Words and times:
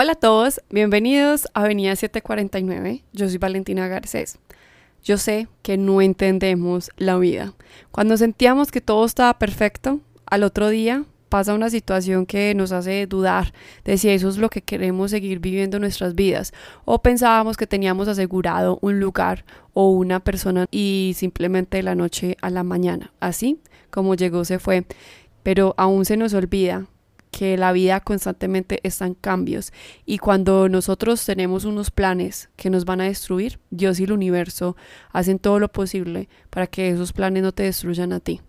Hola 0.00 0.12
a 0.12 0.14
todos, 0.14 0.60
bienvenidos 0.70 1.48
a 1.54 1.64
Avenida 1.64 1.96
749. 1.96 3.02
Yo 3.12 3.28
soy 3.28 3.38
Valentina 3.38 3.88
Garcés. 3.88 4.38
Yo 5.02 5.16
sé 5.18 5.48
que 5.62 5.76
no 5.76 6.00
entendemos 6.00 6.92
la 6.98 7.18
vida. 7.18 7.54
Cuando 7.90 8.16
sentíamos 8.16 8.70
que 8.70 8.80
todo 8.80 9.04
estaba 9.04 9.40
perfecto, 9.40 9.98
al 10.26 10.44
otro 10.44 10.68
día 10.68 11.04
pasa 11.28 11.52
una 11.52 11.68
situación 11.68 12.26
que 12.26 12.54
nos 12.54 12.70
hace 12.70 13.08
dudar 13.08 13.52
de 13.84 13.98
si 13.98 14.08
eso 14.10 14.28
es 14.28 14.38
lo 14.38 14.50
que 14.50 14.62
queremos 14.62 15.10
seguir 15.10 15.40
viviendo 15.40 15.80
nuestras 15.80 16.14
vidas 16.14 16.52
o 16.84 17.02
pensábamos 17.02 17.56
que 17.56 17.66
teníamos 17.66 18.06
asegurado 18.06 18.78
un 18.80 19.00
lugar 19.00 19.44
o 19.72 19.90
una 19.90 20.20
persona 20.20 20.66
y 20.70 21.14
simplemente 21.16 21.78
de 21.78 21.82
la 21.82 21.96
noche 21.96 22.36
a 22.40 22.50
la 22.50 22.62
mañana, 22.62 23.12
así 23.18 23.60
como 23.90 24.14
llegó 24.14 24.44
se 24.44 24.60
fue, 24.60 24.84
pero 25.42 25.74
aún 25.76 26.04
se 26.04 26.16
nos 26.16 26.34
olvida 26.34 26.86
que 27.30 27.56
la 27.56 27.72
vida 27.72 28.00
constantemente 28.00 28.80
está 28.82 29.06
en 29.06 29.14
cambios 29.14 29.72
y 30.04 30.18
cuando 30.18 30.68
nosotros 30.68 31.24
tenemos 31.24 31.64
unos 31.64 31.90
planes 31.90 32.50
que 32.56 32.70
nos 32.70 32.84
van 32.84 33.00
a 33.00 33.04
destruir, 33.04 33.58
Dios 33.70 34.00
y 34.00 34.04
el 34.04 34.12
universo 34.12 34.76
hacen 35.12 35.38
todo 35.38 35.58
lo 35.58 35.68
posible 35.70 36.28
para 36.50 36.66
que 36.66 36.90
esos 36.90 37.12
planes 37.12 37.42
no 37.42 37.52
te 37.52 37.64
destruyan 37.64 38.12
a 38.12 38.20
ti. 38.20 38.40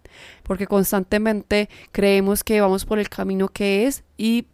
Porque 0.43 0.67
constantemente 0.67 1.69
creemos 1.91 2.43
que 2.43 2.61
vamos 2.61 2.85
por 2.85 2.99
el 2.99 3.09
camino 3.09 3.47
que 3.47 3.85
es 3.85 4.03
y 4.17 4.47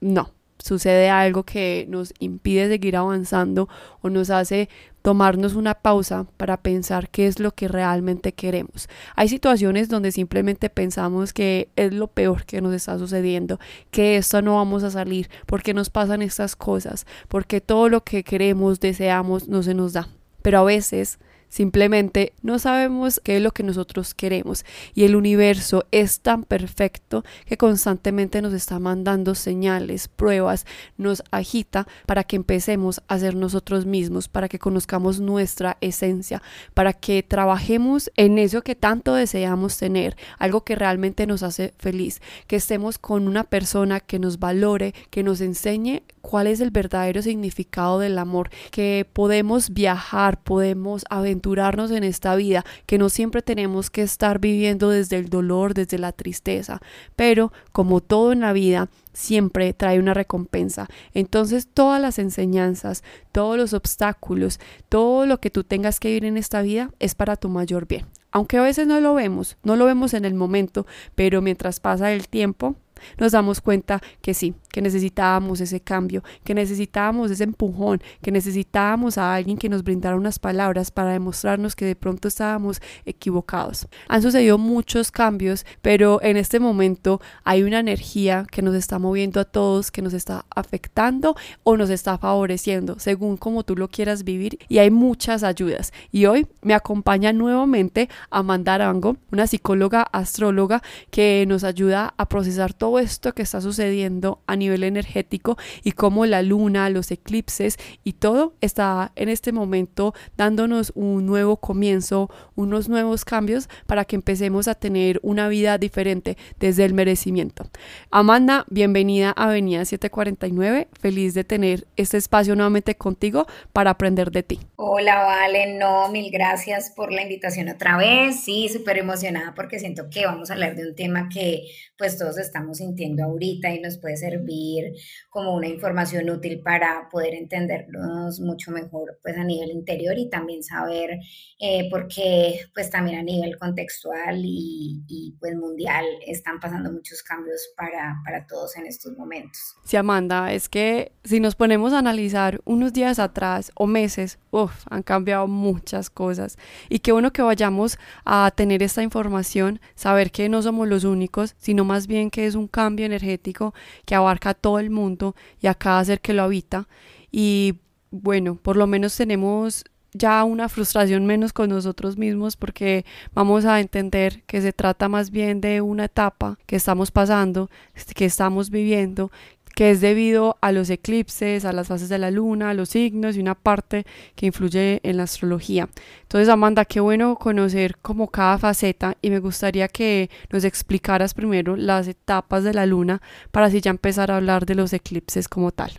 no, 0.00 0.32
sucede 0.58 1.10
algo 1.10 1.44
que 1.44 1.86
nos 1.88 2.12
impide 2.18 2.68
seguir 2.68 2.96
avanzando 2.96 3.68
o 4.00 4.10
nos 4.10 4.30
hace 4.30 4.68
tomarnos 5.02 5.54
una 5.54 5.74
pausa 5.74 6.26
para 6.36 6.58
pensar 6.58 7.08
qué 7.08 7.26
es 7.26 7.38
lo 7.38 7.54
que 7.54 7.68
realmente 7.68 8.32
queremos. 8.32 8.88
Hay 9.16 9.28
situaciones 9.28 9.88
donde 9.88 10.12
simplemente 10.12 10.68
pensamos 10.70 11.32
que 11.32 11.70
es 11.76 11.94
lo 11.94 12.08
peor 12.08 12.44
que 12.44 12.60
nos 12.60 12.74
está 12.74 12.98
sucediendo, 12.98 13.58
que 13.90 14.16
esto 14.16 14.42
no 14.42 14.56
vamos 14.56 14.82
a 14.82 14.90
salir, 14.90 15.30
porque 15.46 15.74
nos 15.74 15.90
pasan 15.90 16.22
estas 16.22 16.56
cosas, 16.56 17.06
porque 17.28 17.60
todo 17.60 17.88
lo 17.88 18.04
que 18.04 18.24
queremos, 18.24 18.80
deseamos, 18.80 19.48
no 19.48 19.62
se 19.62 19.74
nos 19.74 19.92
da. 19.92 20.08
Pero 20.42 20.58
a 20.58 20.64
veces 20.64 21.18
Simplemente 21.48 22.32
no 22.42 22.58
sabemos 22.58 23.20
qué 23.24 23.36
es 23.36 23.42
lo 23.42 23.52
que 23.52 23.62
nosotros 23.62 24.14
queremos. 24.14 24.64
Y 24.94 25.04
el 25.04 25.16
universo 25.16 25.86
es 25.90 26.20
tan 26.20 26.44
perfecto 26.44 27.24
que 27.46 27.56
constantemente 27.56 28.42
nos 28.42 28.52
está 28.52 28.78
mandando 28.78 29.34
señales, 29.34 30.08
pruebas, 30.08 30.66
nos 30.96 31.22
agita 31.30 31.86
para 32.06 32.24
que 32.24 32.36
empecemos 32.36 33.00
a 33.08 33.18
ser 33.18 33.34
nosotros 33.34 33.86
mismos, 33.86 34.28
para 34.28 34.48
que 34.48 34.58
conozcamos 34.58 35.20
nuestra 35.20 35.78
esencia, 35.80 36.42
para 36.74 36.92
que 36.92 37.22
trabajemos 37.22 38.10
en 38.16 38.38
eso 38.38 38.62
que 38.62 38.74
tanto 38.74 39.14
deseamos 39.14 39.78
tener, 39.78 40.16
algo 40.38 40.64
que 40.64 40.74
realmente 40.74 41.26
nos 41.26 41.42
hace 41.42 41.74
feliz, 41.78 42.20
que 42.46 42.56
estemos 42.56 42.98
con 42.98 43.26
una 43.26 43.44
persona 43.44 44.00
que 44.00 44.18
nos 44.18 44.38
valore, 44.38 44.94
que 45.10 45.22
nos 45.22 45.40
enseñe 45.40 46.02
cuál 46.28 46.46
es 46.46 46.60
el 46.60 46.70
verdadero 46.70 47.22
significado 47.22 48.00
del 48.00 48.18
amor, 48.18 48.50
que 48.70 49.06
podemos 49.10 49.70
viajar, 49.70 50.42
podemos 50.42 51.06
aventurarnos 51.08 51.90
en 51.90 52.04
esta 52.04 52.36
vida, 52.36 52.66
que 52.84 52.98
no 52.98 53.08
siempre 53.08 53.40
tenemos 53.40 53.88
que 53.88 54.02
estar 54.02 54.38
viviendo 54.38 54.90
desde 54.90 55.16
el 55.16 55.30
dolor, 55.30 55.72
desde 55.72 55.96
la 55.96 56.12
tristeza, 56.12 56.82
pero 57.16 57.50
como 57.72 58.02
todo 58.02 58.32
en 58.32 58.40
la 58.40 58.52
vida, 58.52 58.90
siempre 59.14 59.72
trae 59.72 59.98
una 59.98 60.12
recompensa. 60.12 60.86
Entonces 61.14 61.66
todas 61.66 61.98
las 61.98 62.18
enseñanzas, 62.18 63.04
todos 63.32 63.56
los 63.56 63.72
obstáculos, 63.72 64.60
todo 64.90 65.24
lo 65.24 65.40
que 65.40 65.48
tú 65.48 65.64
tengas 65.64 65.98
que 65.98 66.08
vivir 66.08 66.26
en 66.26 66.36
esta 66.36 66.60
vida 66.60 66.90
es 66.98 67.14
para 67.14 67.36
tu 67.36 67.48
mayor 67.48 67.86
bien. 67.86 68.04
Aunque 68.32 68.58
a 68.58 68.62
veces 68.62 68.86
no 68.86 69.00
lo 69.00 69.14
vemos, 69.14 69.56
no 69.62 69.76
lo 69.76 69.86
vemos 69.86 70.12
en 70.12 70.26
el 70.26 70.34
momento, 70.34 70.86
pero 71.14 71.40
mientras 71.40 71.80
pasa 71.80 72.12
el 72.12 72.28
tiempo, 72.28 72.76
nos 73.16 73.32
damos 73.32 73.60
cuenta 73.60 74.02
que 74.20 74.34
sí, 74.34 74.54
que 74.70 74.82
necesitábamos 74.82 75.60
ese 75.60 75.80
cambio, 75.80 76.22
que 76.44 76.54
necesitábamos 76.54 77.30
ese 77.30 77.44
empujón, 77.44 78.00
que 78.22 78.30
necesitábamos 78.30 79.18
a 79.18 79.34
alguien 79.34 79.56
que 79.56 79.68
nos 79.68 79.82
brindara 79.82 80.16
unas 80.16 80.38
palabras 80.38 80.90
para 80.90 81.12
demostrarnos 81.12 81.74
que 81.74 81.84
de 81.84 81.96
pronto 81.96 82.28
estábamos 82.28 82.80
equivocados. 83.04 83.88
Han 84.08 84.22
sucedido 84.22 84.58
muchos 84.58 85.10
cambios, 85.10 85.64
pero 85.82 86.22
en 86.22 86.36
este 86.36 86.60
momento 86.60 87.20
hay 87.44 87.62
una 87.62 87.80
energía 87.80 88.46
que 88.50 88.62
nos 88.62 88.74
está 88.74 88.98
moviendo 88.98 89.40
a 89.40 89.44
todos, 89.44 89.90
que 89.90 90.02
nos 90.02 90.12
está 90.12 90.44
afectando 90.54 91.36
o 91.64 91.76
nos 91.76 91.90
está 91.90 92.18
favoreciendo, 92.18 92.98
según 92.98 93.36
como 93.36 93.62
tú 93.62 93.76
lo 93.76 93.88
quieras 93.88 94.24
vivir, 94.24 94.58
y 94.68 94.78
hay 94.78 94.90
muchas 94.90 95.42
ayudas. 95.42 95.92
Y 96.12 96.26
hoy 96.26 96.46
me 96.62 96.74
acompaña 96.74 97.32
nuevamente 97.32 98.08
Amanda 98.30 98.74
Arango, 98.74 99.16
una 99.32 99.46
psicóloga 99.46 100.02
astróloga 100.02 100.82
que 101.10 101.44
nos 101.48 101.64
ayuda 101.64 102.14
a 102.16 102.28
procesar 102.28 102.74
todo 102.74 102.98
esto 102.98 103.32
que 103.32 103.42
está 103.42 103.60
sucediendo 103.60 104.40
a 104.46 104.56
nivel 104.58 104.84
energético 104.84 105.56
y 105.82 105.92
cómo 105.92 106.26
la 106.26 106.42
luna, 106.42 106.90
los 106.90 107.10
eclipses 107.10 107.76
y 108.04 108.14
todo 108.14 108.54
está 108.60 109.12
en 109.16 109.28
este 109.28 109.52
momento 109.52 110.14
dándonos 110.36 110.92
un 110.94 111.26
nuevo 111.26 111.56
comienzo, 111.56 112.30
unos 112.54 112.88
nuevos 112.88 113.24
cambios 113.24 113.68
para 113.86 114.04
que 114.04 114.16
empecemos 114.16 114.68
a 114.68 114.74
tener 114.74 115.20
una 115.22 115.48
vida 115.48 115.78
diferente 115.78 116.36
desde 116.58 116.84
el 116.84 116.94
merecimiento. 116.94 117.64
Amanda, 118.10 118.64
bienvenida 118.68 119.32
a 119.36 119.44
Avenida 119.44 119.84
749, 119.84 120.88
feliz 121.00 121.34
de 121.34 121.44
tener 121.44 121.86
este 121.96 122.16
espacio 122.16 122.54
nuevamente 122.54 122.96
contigo 122.96 123.46
para 123.72 123.90
aprender 123.90 124.30
de 124.30 124.42
ti. 124.42 124.60
Hola, 124.76 125.24
Vale, 125.24 125.78
no, 125.78 126.08
mil 126.08 126.30
gracias 126.30 126.90
por 126.90 127.12
la 127.12 127.22
invitación 127.22 127.68
otra 127.68 127.96
vez, 127.96 128.40
sí, 128.40 128.68
súper 128.68 128.98
emocionada 128.98 129.54
porque 129.54 129.78
siento 129.78 130.08
que 130.10 130.26
vamos 130.26 130.50
a 130.50 130.54
hablar 130.54 130.74
de 130.74 130.88
un 130.88 130.94
tema 130.94 131.28
que 131.28 131.64
pues 131.96 132.16
todos 132.16 132.38
estamos 132.38 132.78
sintiendo 132.78 133.24
ahorita 133.24 133.74
y 133.74 133.80
nos 133.80 133.98
puede 133.98 134.16
servir 134.48 134.94
como 135.30 135.54
una 135.54 135.68
información 135.68 136.28
útil 136.30 136.60
para 136.62 137.08
poder 137.10 137.34
entendernos 137.34 138.40
mucho 138.40 138.70
mejor 138.70 139.18
pues 139.22 139.36
a 139.36 139.44
nivel 139.44 139.70
interior 139.70 140.16
y 140.18 140.28
también 140.28 140.62
saber 140.62 141.18
eh, 141.58 141.88
por 141.90 142.08
qué 142.08 142.60
pues 142.74 142.90
también 142.90 143.18
a 143.18 143.22
nivel 143.22 143.58
contextual 143.58 144.40
y, 144.42 145.02
y, 145.08 145.36
pues 145.38 145.54
mundial 145.56 146.04
están 146.26 146.60
pasando 146.60 146.90
muchos 146.92 147.22
cambios 147.22 147.72
para, 147.76 148.20
para 148.24 148.46
todos 148.46 148.76
en 148.76 148.86
estos 148.86 149.16
momentos. 149.16 149.76
Sí, 149.84 149.96
Amanda, 149.96 150.52
es 150.52 150.68
que 150.68 151.12
si 151.24 151.40
nos 151.40 151.54
ponemos 151.54 151.92
a 151.92 151.98
analizar 151.98 152.60
unos 152.64 152.92
días 152.92 153.18
atrás 153.18 153.72
o 153.74 153.86
meses, 153.86 154.38
uf, 154.50 154.72
han 154.90 155.02
cambiado 155.02 155.46
muchas 155.46 156.10
cosas 156.10 156.56
y 156.88 157.00
qué 157.00 157.12
bueno 157.12 157.32
que 157.32 157.42
vayamos 157.42 157.98
a 158.24 158.50
tener 158.54 158.82
esta 158.82 159.02
información, 159.02 159.80
saber 159.94 160.30
que 160.30 160.48
no 160.48 160.62
somos 160.62 160.88
los 160.88 161.04
únicos, 161.04 161.54
sino 161.58 161.84
más 161.84 162.06
bien 162.06 162.30
que 162.30 162.46
es 162.46 162.54
un 162.54 162.68
cambio 162.68 163.06
energético 163.06 163.74
que 164.04 164.14
abarca 164.14 164.37
a 164.44 164.54
todo 164.54 164.78
el 164.78 164.90
mundo 164.90 165.34
y 165.60 165.66
a 165.66 165.74
cada 165.74 166.04
ser 166.04 166.20
que 166.20 166.32
lo 166.32 166.42
habita. 166.42 166.88
Y 167.30 167.80
bueno, 168.10 168.56
por 168.56 168.76
lo 168.76 168.86
menos 168.86 169.16
tenemos 169.16 169.84
ya 170.12 170.42
una 170.44 170.68
frustración 170.68 171.26
menos 171.26 171.52
con 171.52 171.68
nosotros 171.68 172.16
mismos 172.16 172.56
porque 172.56 173.04
vamos 173.34 173.64
a 173.64 173.80
entender 173.80 174.42
que 174.44 174.60
se 174.62 174.72
trata 174.72 175.08
más 175.08 175.30
bien 175.30 175.60
de 175.60 175.80
una 175.80 176.06
etapa 176.06 176.58
que 176.66 176.76
estamos 176.76 177.10
pasando, 177.10 177.70
que 178.14 178.24
estamos 178.24 178.70
viviendo, 178.70 179.30
que 179.78 179.92
es 179.92 180.00
debido 180.00 180.58
a 180.60 180.72
los 180.72 180.90
eclipses, 180.90 181.64
a 181.64 181.72
las 181.72 181.86
fases 181.86 182.08
de 182.08 182.18
la 182.18 182.32
luna, 182.32 182.70
a 182.70 182.74
los 182.74 182.88
signos 182.88 183.36
y 183.36 183.40
una 183.40 183.54
parte 183.54 184.06
que 184.34 184.46
influye 184.46 184.98
en 185.04 185.18
la 185.18 185.22
astrología. 185.22 185.88
Entonces, 186.22 186.48
Amanda, 186.48 186.84
qué 186.84 186.98
bueno 186.98 187.36
conocer 187.36 187.96
como 187.98 188.26
cada 188.26 188.58
faceta 188.58 189.16
y 189.22 189.30
me 189.30 189.38
gustaría 189.38 189.86
que 189.86 190.30
nos 190.50 190.64
explicaras 190.64 191.32
primero 191.32 191.76
las 191.76 192.08
etapas 192.08 192.64
de 192.64 192.74
la 192.74 192.86
luna 192.86 193.22
para 193.52 193.66
así 193.66 193.80
ya 193.80 193.92
empezar 193.92 194.32
a 194.32 194.38
hablar 194.38 194.66
de 194.66 194.74
los 194.74 194.92
eclipses 194.92 195.48
como 195.48 195.70
tal. 195.70 195.92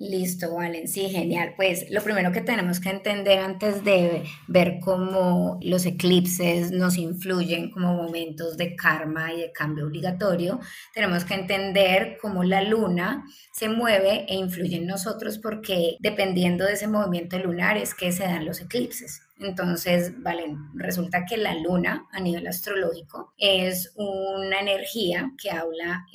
Listo, 0.00 0.54
Valen, 0.54 0.86
sí, 0.86 1.08
genial. 1.08 1.54
Pues 1.56 1.90
lo 1.90 2.00
primero 2.04 2.30
que 2.30 2.40
tenemos 2.40 2.78
que 2.78 2.90
entender 2.90 3.40
antes 3.40 3.82
de 3.82 4.22
ver 4.46 4.78
cómo 4.80 5.58
los 5.60 5.86
eclipses 5.86 6.70
nos 6.70 6.96
influyen 6.96 7.72
como 7.72 7.94
momentos 7.94 8.56
de 8.56 8.76
karma 8.76 9.32
y 9.32 9.40
de 9.40 9.50
cambio 9.50 9.86
obligatorio, 9.86 10.60
tenemos 10.94 11.24
que 11.24 11.34
entender 11.34 12.16
cómo 12.22 12.44
la 12.44 12.62
luna 12.62 13.24
se 13.52 13.68
mueve 13.68 14.24
e 14.28 14.36
influye 14.36 14.76
en 14.76 14.86
nosotros 14.86 15.38
porque 15.38 15.96
dependiendo 15.98 16.64
de 16.64 16.74
ese 16.74 16.86
movimiento 16.86 17.36
lunar 17.36 17.76
es 17.76 17.92
que 17.92 18.12
se 18.12 18.22
dan 18.22 18.46
los 18.46 18.60
eclipses. 18.60 19.22
Entonces, 19.40 20.12
Valen, 20.22 20.58
resulta 20.74 21.24
que 21.24 21.36
la 21.36 21.54
luna 21.54 22.06
a 22.12 22.20
nivel 22.20 22.46
astrológico 22.46 23.34
es 23.36 23.92
una 23.96 24.60
energía 24.60 25.32
que 25.42 25.50
habla 25.50 26.06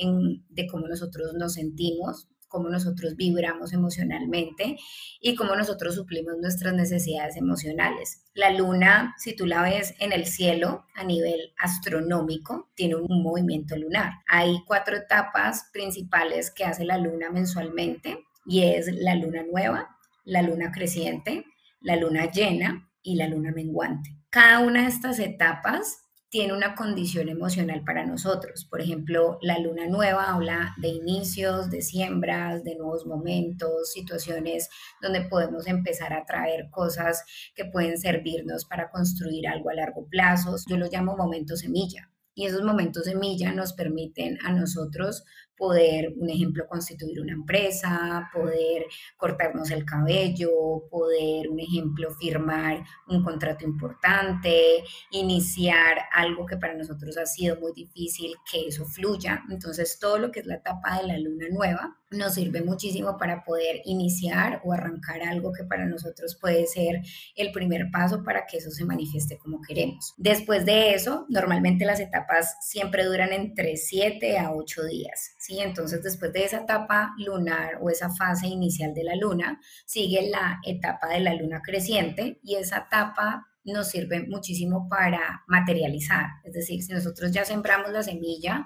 de 0.49 0.67
cómo 0.67 0.87
nosotros 0.87 1.33
nos 1.33 1.53
sentimos, 1.53 2.29
cómo 2.53 2.69
nosotros 2.69 3.15
vibramos 3.15 3.73
emocionalmente 3.73 4.77
y 5.19 5.33
cómo 5.33 5.55
nosotros 5.55 5.95
suplimos 5.95 6.35
nuestras 6.39 6.75
necesidades 6.75 7.35
emocionales. 7.35 8.21
La 8.35 8.51
luna, 8.51 9.15
si 9.17 9.35
tú 9.35 9.47
la 9.47 9.63
ves 9.63 9.95
en 9.97 10.11
el 10.11 10.27
cielo 10.27 10.85
a 10.93 11.03
nivel 11.03 11.51
astronómico, 11.57 12.69
tiene 12.75 12.95
un 12.95 13.23
movimiento 13.23 13.75
lunar. 13.75 14.11
Hay 14.27 14.63
cuatro 14.67 14.95
etapas 14.95 15.71
principales 15.73 16.51
que 16.51 16.63
hace 16.63 16.85
la 16.85 16.99
luna 16.99 17.31
mensualmente 17.31 18.19
y 18.45 18.61
es 18.61 18.85
la 18.93 19.15
luna 19.15 19.41
nueva, 19.51 19.97
la 20.23 20.43
luna 20.43 20.71
creciente, 20.71 21.45
la 21.81 21.95
luna 21.95 22.29
llena 22.29 22.87
y 23.01 23.15
la 23.15 23.27
luna 23.27 23.51
menguante. 23.51 24.11
Cada 24.29 24.59
una 24.59 24.83
de 24.83 24.89
estas 24.89 25.17
etapas 25.17 26.02
tiene 26.33 26.53
una 26.53 26.73
condición 26.73 27.29
emocional 27.29 27.83
para 27.85 28.07
nosotros. 28.07 28.65
Por 28.65 28.81
ejemplo, 28.81 29.37
la 29.43 29.59
luna 29.59 29.85
nueva 29.85 30.33
habla 30.33 30.73
de 30.77 30.87
inicios, 30.87 31.69
de 31.69 31.83
siembras, 31.83 32.63
de 32.63 32.75
nuevos 32.75 33.05
momentos, 33.05 33.91
situaciones 33.91 34.67
donde 34.99 35.21
podemos 35.21 35.67
empezar 35.67 36.11
a 36.11 36.25
traer 36.25 36.71
cosas 36.71 37.23
que 37.53 37.65
pueden 37.65 37.99
servirnos 37.99 38.65
para 38.65 38.89
construir 38.89 39.47
algo 39.47 39.69
a 39.69 39.75
largo 39.75 40.07
plazo. 40.09 40.55
Yo 40.67 40.77
lo 40.77 40.87
llamo 40.89 41.15
momento 41.15 41.55
semilla. 41.55 42.09
Y 42.35 42.45
esos 42.45 42.63
momentos 42.63 43.05
semilla 43.05 43.51
nos 43.51 43.73
permiten 43.73 44.37
a 44.43 44.51
nosotros 44.51 45.23
poder, 45.55 46.13
un 46.17 46.29
ejemplo, 46.29 46.67
constituir 46.67 47.21
una 47.21 47.33
empresa, 47.33 48.29
poder 48.33 48.85
cortarnos 49.17 49.71
el 49.71 49.85
cabello, 49.85 50.49
poder, 50.89 51.49
un 51.49 51.59
ejemplo, 51.59 52.11
firmar 52.11 52.83
un 53.07 53.23
contrato 53.23 53.63
importante, 53.63 54.83
iniciar 55.11 55.97
algo 56.11 56.45
que 56.45 56.57
para 56.57 56.75
nosotros 56.75 57.17
ha 57.17 57.25
sido 57.25 57.59
muy 57.59 57.71
difícil, 57.73 58.33
que 58.51 58.67
eso 58.67 58.85
fluya. 58.85 59.43
Entonces, 59.49 59.99
todo 59.99 60.17
lo 60.17 60.31
que 60.31 60.41
es 60.41 60.45
la 60.45 60.55
etapa 60.55 60.99
de 60.99 61.07
la 61.07 61.19
luna 61.19 61.45
nueva 61.51 61.97
nos 62.13 62.35
sirve 62.35 62.61
muchísimo 62.61 63.17
para 63.17 63.43
poder 63.43 63.81
iniciar 63.85 64.61
o 64.63 64.73
arrancar 64.73 65.21
algo 65.23 65.51
que 65.53 65.63
para 65.63 65.85
nosotros 65.85 66.37
puede 66.39 66.65
ser 66.67 67.01
el 67.35 67.51
primer 67.51 67.89
paso 67.91 68.23
para 68.23 68.45
que 68.45 68.57
eso 68.57 68.71
se 68.71 68.85
manifieste 68.85 69.37
como 69.37 69.61
queremos. 69.61 70.13
Después 70.17 70.65
de 70.65 70.93
eso, 70.93 71.25
normalmente 71.29 71.85
las 71.85 71.99
etapas 71.99 72.55
siempre 72.61 73.05
duran 73.05 73.33
entre 73.33 73.77
7 73.77 74.37
a 74.37 74.51
8 74.51 74.85
días. 74.85 75.31
¿sí? 75.39 75.59
Entonces, 75.59 76.03
después 76.03 76.31
de 76.33 76.45
esa 76.45 76.61
etapa 76.61 77.13
lunar 77.17 77.79
o 77.81 77.89
esa 77.89 78.09
fase 78.09 78.47
inicial 78.47 78.93
de 78.93 79.03
la 79.03 79.15
luna, 79.15 79.59
sigue 79.85 80.29
la 80.29 80.59
etapa 80.65 81.09
de 81.09 81.19
la 81.19 81.33
luna 81.33 81.61
creciente 81.61 82.39
y 82.43 82.55
esa 82.55 82.85
etapa 82.87 83.47
nos 83.65 83.89
sirve 83.89 84.23
muchísimo 84.27 84.87
para 84.89 85.43
materializar. 85.47 86.25
Es 86.43 86.53
decir, 86.53 86.83
si 86.83 86.93
nosotros 86.93 87.31
ya 87.31 87.45
sembramos 87.45 87.91
la 87.91 88.03
semilla, 88.03 88.65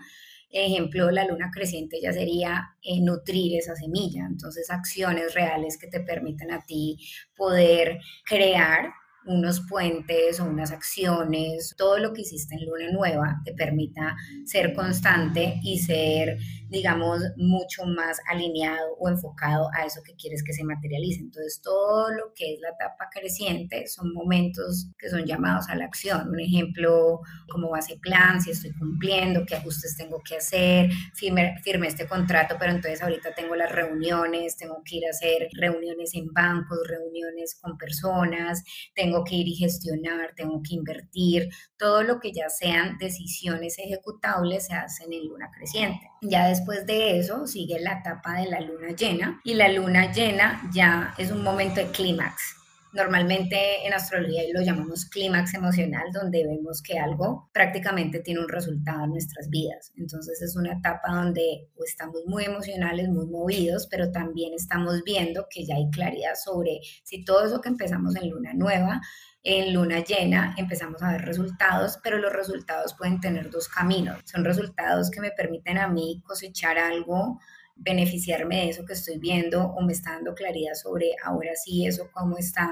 ejemplo, 0.50 1.12
la 1.12 1.26
luna 1.26 1.52
creciente 1.54 2.00
ya 2.02 2.14
sería 2.14 2.76
eh, 2.82 3.02
nutrir 3.02 3.58
esa 3.58 3.76
semilla. 3.76 4.26
Entonces, 4.26 4.70
acciones 4.70 5.34
reales 5.34 5.78
que 5.78 5.88
te 5.88 6.00
permitan 6.00 6.52
a 6.52 6.66
ti 6.66 6.98
poder 7.36 8.00
crear 8.26 8.92
unos 9.28 9.62
puentes 9.68 10.40
o 10.40 10.46
unas 10.46 10.72
acciones, 10.72 11.76
todo 11.78 11.98
lo 12.00 12.14
que 12.14 12.22
hiciste 12.22 12.56
en 12.56 12.66
luna 12.66 12.92
nueva 12.92 13.42
te 13.44 13.54
permita 13.54 14.16
ser 14.46 14.74
constante 14.74 15.60
y 15.64 15.80
ser 15.80 16.38
digamos, 16.70 17.22
mucho 17.38 17.86
más 17.86 18.20
alineado 18.30 18.96
o 19.00 19.10
enfocado 19.10 19.70
a 19.74 19.86
eso 19.86 20.02
que 20.04 20.16
quieres 20.16 20.44
que 20.44 20.54
se 20.54 20.64
materialice. 20.64 21.22
Entonces, 21.22 21.62
todo 21.62 22.10
lo 22.10 22.34
que 22.36 22.54
es 22.54 22.60
la 22.60 22.70
etapa 22.70 23.10
creciente 23.12 23.88
son 23.88 24.14
momentos 24.14 24.90
que 24.98 25.10
son 25.10 25.26
llamados 25.26 25.70
a 25.70 25.76
la 25.76 25.86
acción. 25.86 26.30
Un 26.30 26.40
ejemplo, 26.40 27.22
como 27.50 27.70
base 27.70 27.98
plan, 28.02 28.42
si 28.42 28.52
estoy 28.52 28.74
cumpliendo, 28.74 29.46
qué 29.46 29.56
ajustes 29.56 29.96
tengo 29.98 30.22
que 30.24 30.38
hacer, 30.38 30.90
firme, 31.14 31.56
firme 31.64 31.88
este 31.88 32.08
contrato, 32.08 32.56
pero 32.60 32.72
entonces 32.72 33.02
ahorita 33.02 33.34
tengo 33.34 33.56
las 33.56 33.72
reuniones, 33.72 34.58
tengo 34.58 34.82
que 34.84 34.98
ir 34.98 35.06
a 35.06 35.12
hacer 35.12 35.48
reuniones 35.54 36.14
en 36.16 36.28
bancos, 36.34 36.80
reuniones 36.88 37.58
con 37.62 37.78
personas, 37.78 38.64
tengo 38.94 39.17
que 39.24 39.36
ir 39.36 39.48
y 39.48 39.56
gestionar, 39.56 40.34
tengo 40.36 40.62
que 40.62 40.76
invertir, 40.76 41.50
todo 41.78 42.04
lo 42.04 42.20
que 42.20 42.32
ya 42.32 42.50
sean 42.50 42.98
decisiones 42.98 43.78
ejecutables 43.80 44.68
se 44.68 44.74
hacen 44.74 45.14
en 45.14 45.28
luna 45.28 45.50
creciente. 45.56 46.10
Ya 46.22 46.48
después 46.48 46.86
de 46.86 47.20
eso 47.20 47.48
sigue 47.48 47.80
la 47.80 48.00
etapa 48.00 48.34
de 48.34 48.50
la 48.50 48.62
luna 48.62 48.90
llena 48.96 49.40
y 49.44 49.54
la 49.54 49.70
luna 49.70 50.12
llena 50.12 50.62
ya 50.74 51.14
es 51.18 51.32
un 51.32 51.44
momento 51.44 51.82
de 51.82 51.88
clímax. 51.88 52.57
Normalmente 52.94 53.86
en 53.86 53.94
astrología 53.94 54.44
lo 54.54 54.62
llamamos 54.62 55.06
clímax 55.06 55.54
emocional, 55.54 56.06
donde 56.14 56.46
vemos 56.46 56.82
que 56.82 56.98
algo 56.98 57.50
prácticamente 57.54 58.20
tiene 58.20 58.40
un 58.40 58.50
resultado 58.50 59.04
en 59.04 59.12
nuestras 59.12 59.50
vidas. 59.50 59.92
Entonces 59.98 60.42
es 60.42 60.56
una 60.56 60.74
etapa 60.74 61.14
donde 61.14 61.70
estamos 61.86 62.22
muy 62.26 62.46
emocionales, 62.46 63.10
muy 63.10 63.28
movidos, 63.28 63.88
pero 63.88 64.12
también 64.12 64.54
estamos 64.54 65.04
viendo 65.04 65.48
que 65.50 65.66
ya 65.66 65.76
hay 65.76 65.90
claridad 65.92 66.36
sobre 66.44 66.80
si 67.04 67.24
todo 67.24 67.46
eso 67.46 67.62
que 67.62 67.70
empezamos 67.70 68.16
en 68.16 68.30
luna 68.30 68.54
nueva 68.54 69.02
en 69.50 69.74
luna 69.74 70.04
llena 70.04 70.54
empezamos 70.58 71.02
a 71.02 71.14
ver 71.14 71.22
resultados, 71.22 71.98
pero 72.04 72.18
los 72.18 72.34
resultados 72.34 72.94
pueden 72.96 73.22
tener 73.22 73.50
dos 73.50 73.70
caminos. 73.70 74.20
Son 74.26 74.44
resultados 74.44 75.10
que 75.10 75.22
me 75.22 75.32
permiten 75.32 75.78
a 75.78 75.88
mí 75.88 76.22
cosechar 76.26 76.78
algo, 76.78 77.40
beneficiarme 77.78 78.58
de 78.58 78.70
eso 78.70 78.86
que 78.86 78.94
estoy 78.94 79.18
viendo 79.18 79.64
o 79.64 79.82
me 79.82 79.94
está 79.94 80.14
dando 80.14 80.34
claridad 80.34 80.74
sobre 80.74 81.12
ahora 81.24 81.56
sí 81.56 81.86
eso 81.86 82.10
cómo 82.14 82.38
está 82.38 82.70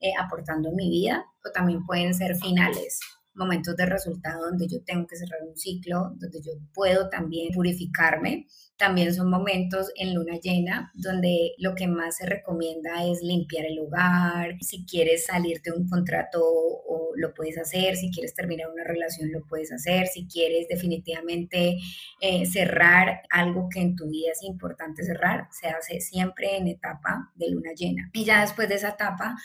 eh, 0.00 0.12
aportando 0.18 0.72
mi 0.72 0.90
vida, 0.90 1.26
o 1.44 1.50
también 1.50 1.84
pueden 1.84 2.14
ser 2.14 2.36
finales 2.36 3.00
momentos 3.38 3.76
de 3.76 3.86
resultado 3.86 4.46
donde 4.46 4.66
yo 4.68 4.82
tengo 4.84 5.06
que 5.06 5.16
cerrar 5.16 5.40
un 5.48 5.56
ciclo, 5.56 6.12
donde 6.16 6.40
yo 6.42 6.52
puedo 6.74 7.08
también 7.08 7.52
purificarme. 7.52 8.46
También 8.76 9.14
son 9.14 9.30
momentos 9.30 9.90
en 9.96 10.14
luna 10.14 10.38
llena 10.40 10.92
donde 10.94 11.54
lo 11.58 11.74
que 11.74 11.88
más 11.88 12.16
se 12.16 12.26
recomienda 12.26 13.04
es 13.04 13.22
limpiar 13.22 13.66
el 13.66 13.78
hogar. 13.80 14.56
Si 14.60 14.84
quieres 14.84 15.26
salirte 15.26 15.70
de 15.70 15.78
un 15.78 15.88
contrato 15.88 16.40
lo 17.18 17.34
puedes 17.34 17.58
hacer, 17.58 17.96
si 17.96 18.10
quieres 18.10 18.34
terminar 18.34 18.70
una 18.70 18.84
relación 18.84 19.32
lo 19.32 19.44
puedes 19.44 19.72
hacer, 19.72 20.06
si 20.06 20.26
quieres 20.26 20.68
definitivamente 20.68 21.78
eh, 22.20 22.46
cerrar 22.46 23.22
algo 23.30 23.68
que 23.68 23.80
en 23.80 23.96
tu 23.96 24.08
vida 24.08 24.30
es 24.32 24.42
importante 24.42 25.02
cerrar, 25.02 25.48
se 25.50 25.68
hace 25.68 26.00
siempre 26.00 26.56
en 26.56 26.68
etapa 26.68 27.30
de 27.34 27.50
luna 27.50 27.72
llena. 27.74 28.08
Y 28.12 28.24
ya 28.24 28.40
después 28.42 28.68
de 28.68 28.76
esa 28.76 28.90
etapa 28.90 29.36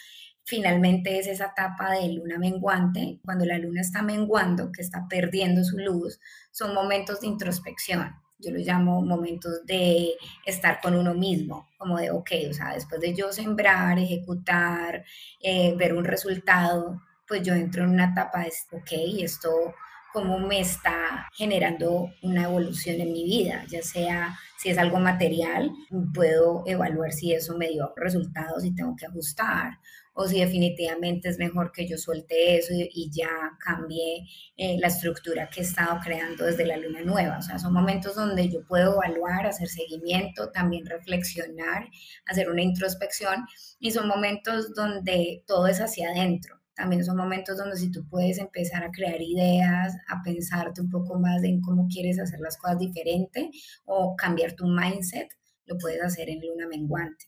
Finalmente 0.45 1.19
es 1.19 1.28
esa 1.28 1.48
etapa 1.48 1.92
de 1.92 2.10
luna 2.13 2.38
menguante, 2.38 3.19
cuando 3.24 3.45
la 3.45 3.57
luna 3.57 3.81
está 3.81 4.01
menguando, 4.01 4.72
que 4.72 4.81
está 4.81 5.07
perdiendo 5.07 5.63
su 5.63 5.78
luz, 5.78 6.19
son 6.51 6.74
momentos 6.74 7.22
de 7.22 7.28
introspección. 7.28 8.13
Yo 8.40 8.51
los 8.51 8.66
llamo 8.66 9.01
momentos 9.01 9.66
de 9.66 10.16
estar 10.45 10.81
con 10.81 10.95
uno 10.95 11.13
mismo, 11.13 11.69
como 11.78 11.98
de, 11.98 12.12
ok, 12.12 12.31
o 12.50 12.54
sea, 12.54 12.74
después 12.74 13.00
de 13.00 13.16
yo 13.16 13.31
sembrar, 13.31 13.98
ejecutar, 13.98 15.06
eh, 15.40 15.74
ver 15.78 15.94
un 15.94 16.04
resultado, 16.04 17.01
pues 17.25 17.42
yo 17.42 17.54
entro 17.54 17.86
en 17.86 17.92
una 17.92 18.12
etapa 18.12 18.42
de, 18.42 18.51
ok, 18.72 19.22
esto 19.22 19.74
cómo 20.13 20.38
me 20.39 20.60
está 20.60 21.27
generando 21.33 22.13
una 22.21 22.44
evolución 22.44 23.01
en 23.01 23.12
mi 23.12 23.25
vida, 23.25 23.65
ya 23.68 23.81
sea 23.81 24.38
si 24.57 24.69
es 24.69 24.77
algo 24.77 25.00
material, 25.00 25.71
puedo 26.13 26.63
evaluar 26.65 27.12
si 27.12 27.33
eso 27.33 27.57
me 27.57 27.68
dio 27.68 27.92
resultados 27.98 28.63
y 28.63 28.74
tengo 28.75 28.95
que 28.95 29.07
ajustar, 29.07 29.80
o 30.13 30.27
si 30.27 30.39
definitivamente 30.39 31.30
es 31.30 31.39
mejor 31.39 31.71
que 31.71 31.88
yo 31.88 31.98
suelte 31.98 32.57
eso 32.57 32.74
y, 32.74 33.10
ya 33.12 33.27
cambie 33.60 34.27
eh, 34.56 34.77
la 34.80 34.88
estructura 34.88 35.50
que 35.50 35.62
he 35.62 35.63
estado 35.63 36.00
creando 36.04 36.45
desde 36.45 36.65
la 36.65 36.77
luna 36.77 37.01
nueva. 37.01 37.39
O 37.39 37.42
sea, 37.42 37.57
son 37.57 37.74
momentos 37.74 38.15
donde 38.15 38.48
yo 38.50 38.63
puedo 38.65 38.93
evaluar, 38.93 39.48
hacer 39.48 39.67
seguimiento, 39.67 40.51
también 40.51 40.86
reflexionar, 40.86 41.89
hacer 42.27 42.50
una 42.50 42.62
introspección 42.62 43.46
y 43.79 43.91
son 43.91 44.08
momentos 44.08 44.74
donde 44.75 45.43
todo 45.48 45.67
es 45.67 45.82
hacia 45.82 46.10
adentro. 46.10 46.62
También 46.75 47.06
son 47.06 47.18
momentos 47.18 47.58
donde 47.58 47.77
si 47.77 47.92
tú 47.92 48.08
puedes 48.08 48.39
empezar 48.39 48.84
a 48.84 48.92
crear 48.92 49.22
ideas, 49.22 49.96
a 50.08 50.24
pensarte 50.24 50.82
un 50.82 50.89
poco 50.89 51.20
más 51.20 51.44
en 51.44 51.62
cómo 51.62 51.88
quieres 51.88 52.20
hacer 52.20 52.39
las 52.39 52.58
cosas 52.58 52.80
diferente 52.80 53.51
o 53.86 54.15
cambiar 54.15 54.53
tu 54.53 54.65
mindset, 54.65 55.30
lo 55.65 55.77
puedes 55.77 56.01
hacer 56.01 56.30
en 56.30 56.42
luna 56.42 56.68
menguante. 56.68 57.25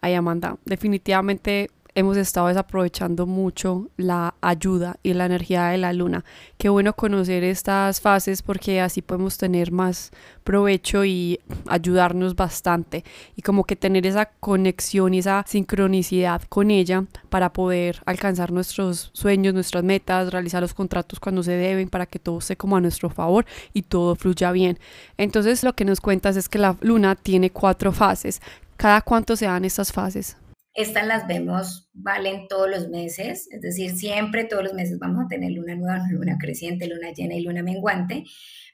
Ay, 0.00 0.14
Amanda, 0.14 0.58
definitivamente 0.64 1.70
hemos 1.94 2.16
estado 2.16 2.48
desaprovechando 2.48 3.26
mucho 3.26 3.88
la 3.96 4.34
ayuda 4.40 4.96
y 5.02 5.14
la 5.14 5.26
energía 5.26 5.66
de 5.66 5.78
la 5.78 5.92
luna. 5.92 6.24
Qué 6.56 6.68
bueno 6.68 6.94
conocer 6.94 7.44
estas 7.44 8.00
fases 8.00 8.42
porque 8.42 8.80
así 8.80 9.02
podemos 9.02 9.38
tener 9.38 9.72
más 9.72 10.10
provecho 10.44 11.04
y 11.04 11.40
ayudarnos 11.66 12.34
bastante 12.34 13.04
y 13.36 13.42
como 13.42 13.64
que 13.64 13.76
tener 13.76 14.06
esa 14.06 14.26
conexión 14.26 15.14
y 15.14 15.18
esa 15.18 15.44
sincronicidad 15.46 16.42
con 16.48 16.70
ella 16.70 17.04
para 17.28 17.52
poder 17.52 18.00
alcanzar 18.06 18.52
nuestros 18.52 19.10
sueños, 19.12 19.54
nuestras 19.54 19.84
metas, 19.84 20.32
realizar 20.32 20.62
los 20.62 20.74
contratos 20.74 21.20
cuando 21.20 21.42
se 21.42 21.52
deben 21.52 21.88
para 21.88 22.06
que 22.06 22.18
todo 22.18 22.38
esté 22.38 22.56
como 22.56 22.76
a 22.76 22.80
nuestro 22.80 23.10
favor 23.10 23.44
y 23.72 23.82
todo 23.82 24.16
fluya 24.16 24.52
bien. 24.52 24.78
Entonces 25.16 25.62
lo 25.62 25.74
que 25.74 25.84
nos 25.84 26.00
cuentas 26.00 26.36
es 26.36 26.48
que 26.48 26.58
la 26.58 26.76
luna 26.80 27.16
tiene 27.16 27.50
cuatro 27.50 27.92
fases. 27.92 28.40
¿Cada 28.76 29.02
cuánto 29.02 29.36
se 29.36 29.46
dan 29.46 29.64
estas 29.64 29.92
fases? 29.92 30.36
Estas 30.78 31.08
las 31.08 31.26
vemos, 31.26 31.90
valen 31.92 32.46
todos 32.46 32.70
los 32.70 32.88
meses, 32.88 33.48
es 33.50 33.60
decir, 33.60 33.96
siempre 33.96 34.44
todos 34.44 34.62
los 34.62 34.74
meses 34.74 35.00
vamos 35.00 35.24
a 35.24 35.26
tener 35.26 35.50
luna 35.50 35.74
nueva, 35.74 36.06
luna 36.08 36.38
creciente, 36.38 36.86
luna 36.86 37.10
llena 37.10 37.34
y 37.34 37.42
luna 37.42 37.64
menguante, 37.64 38.22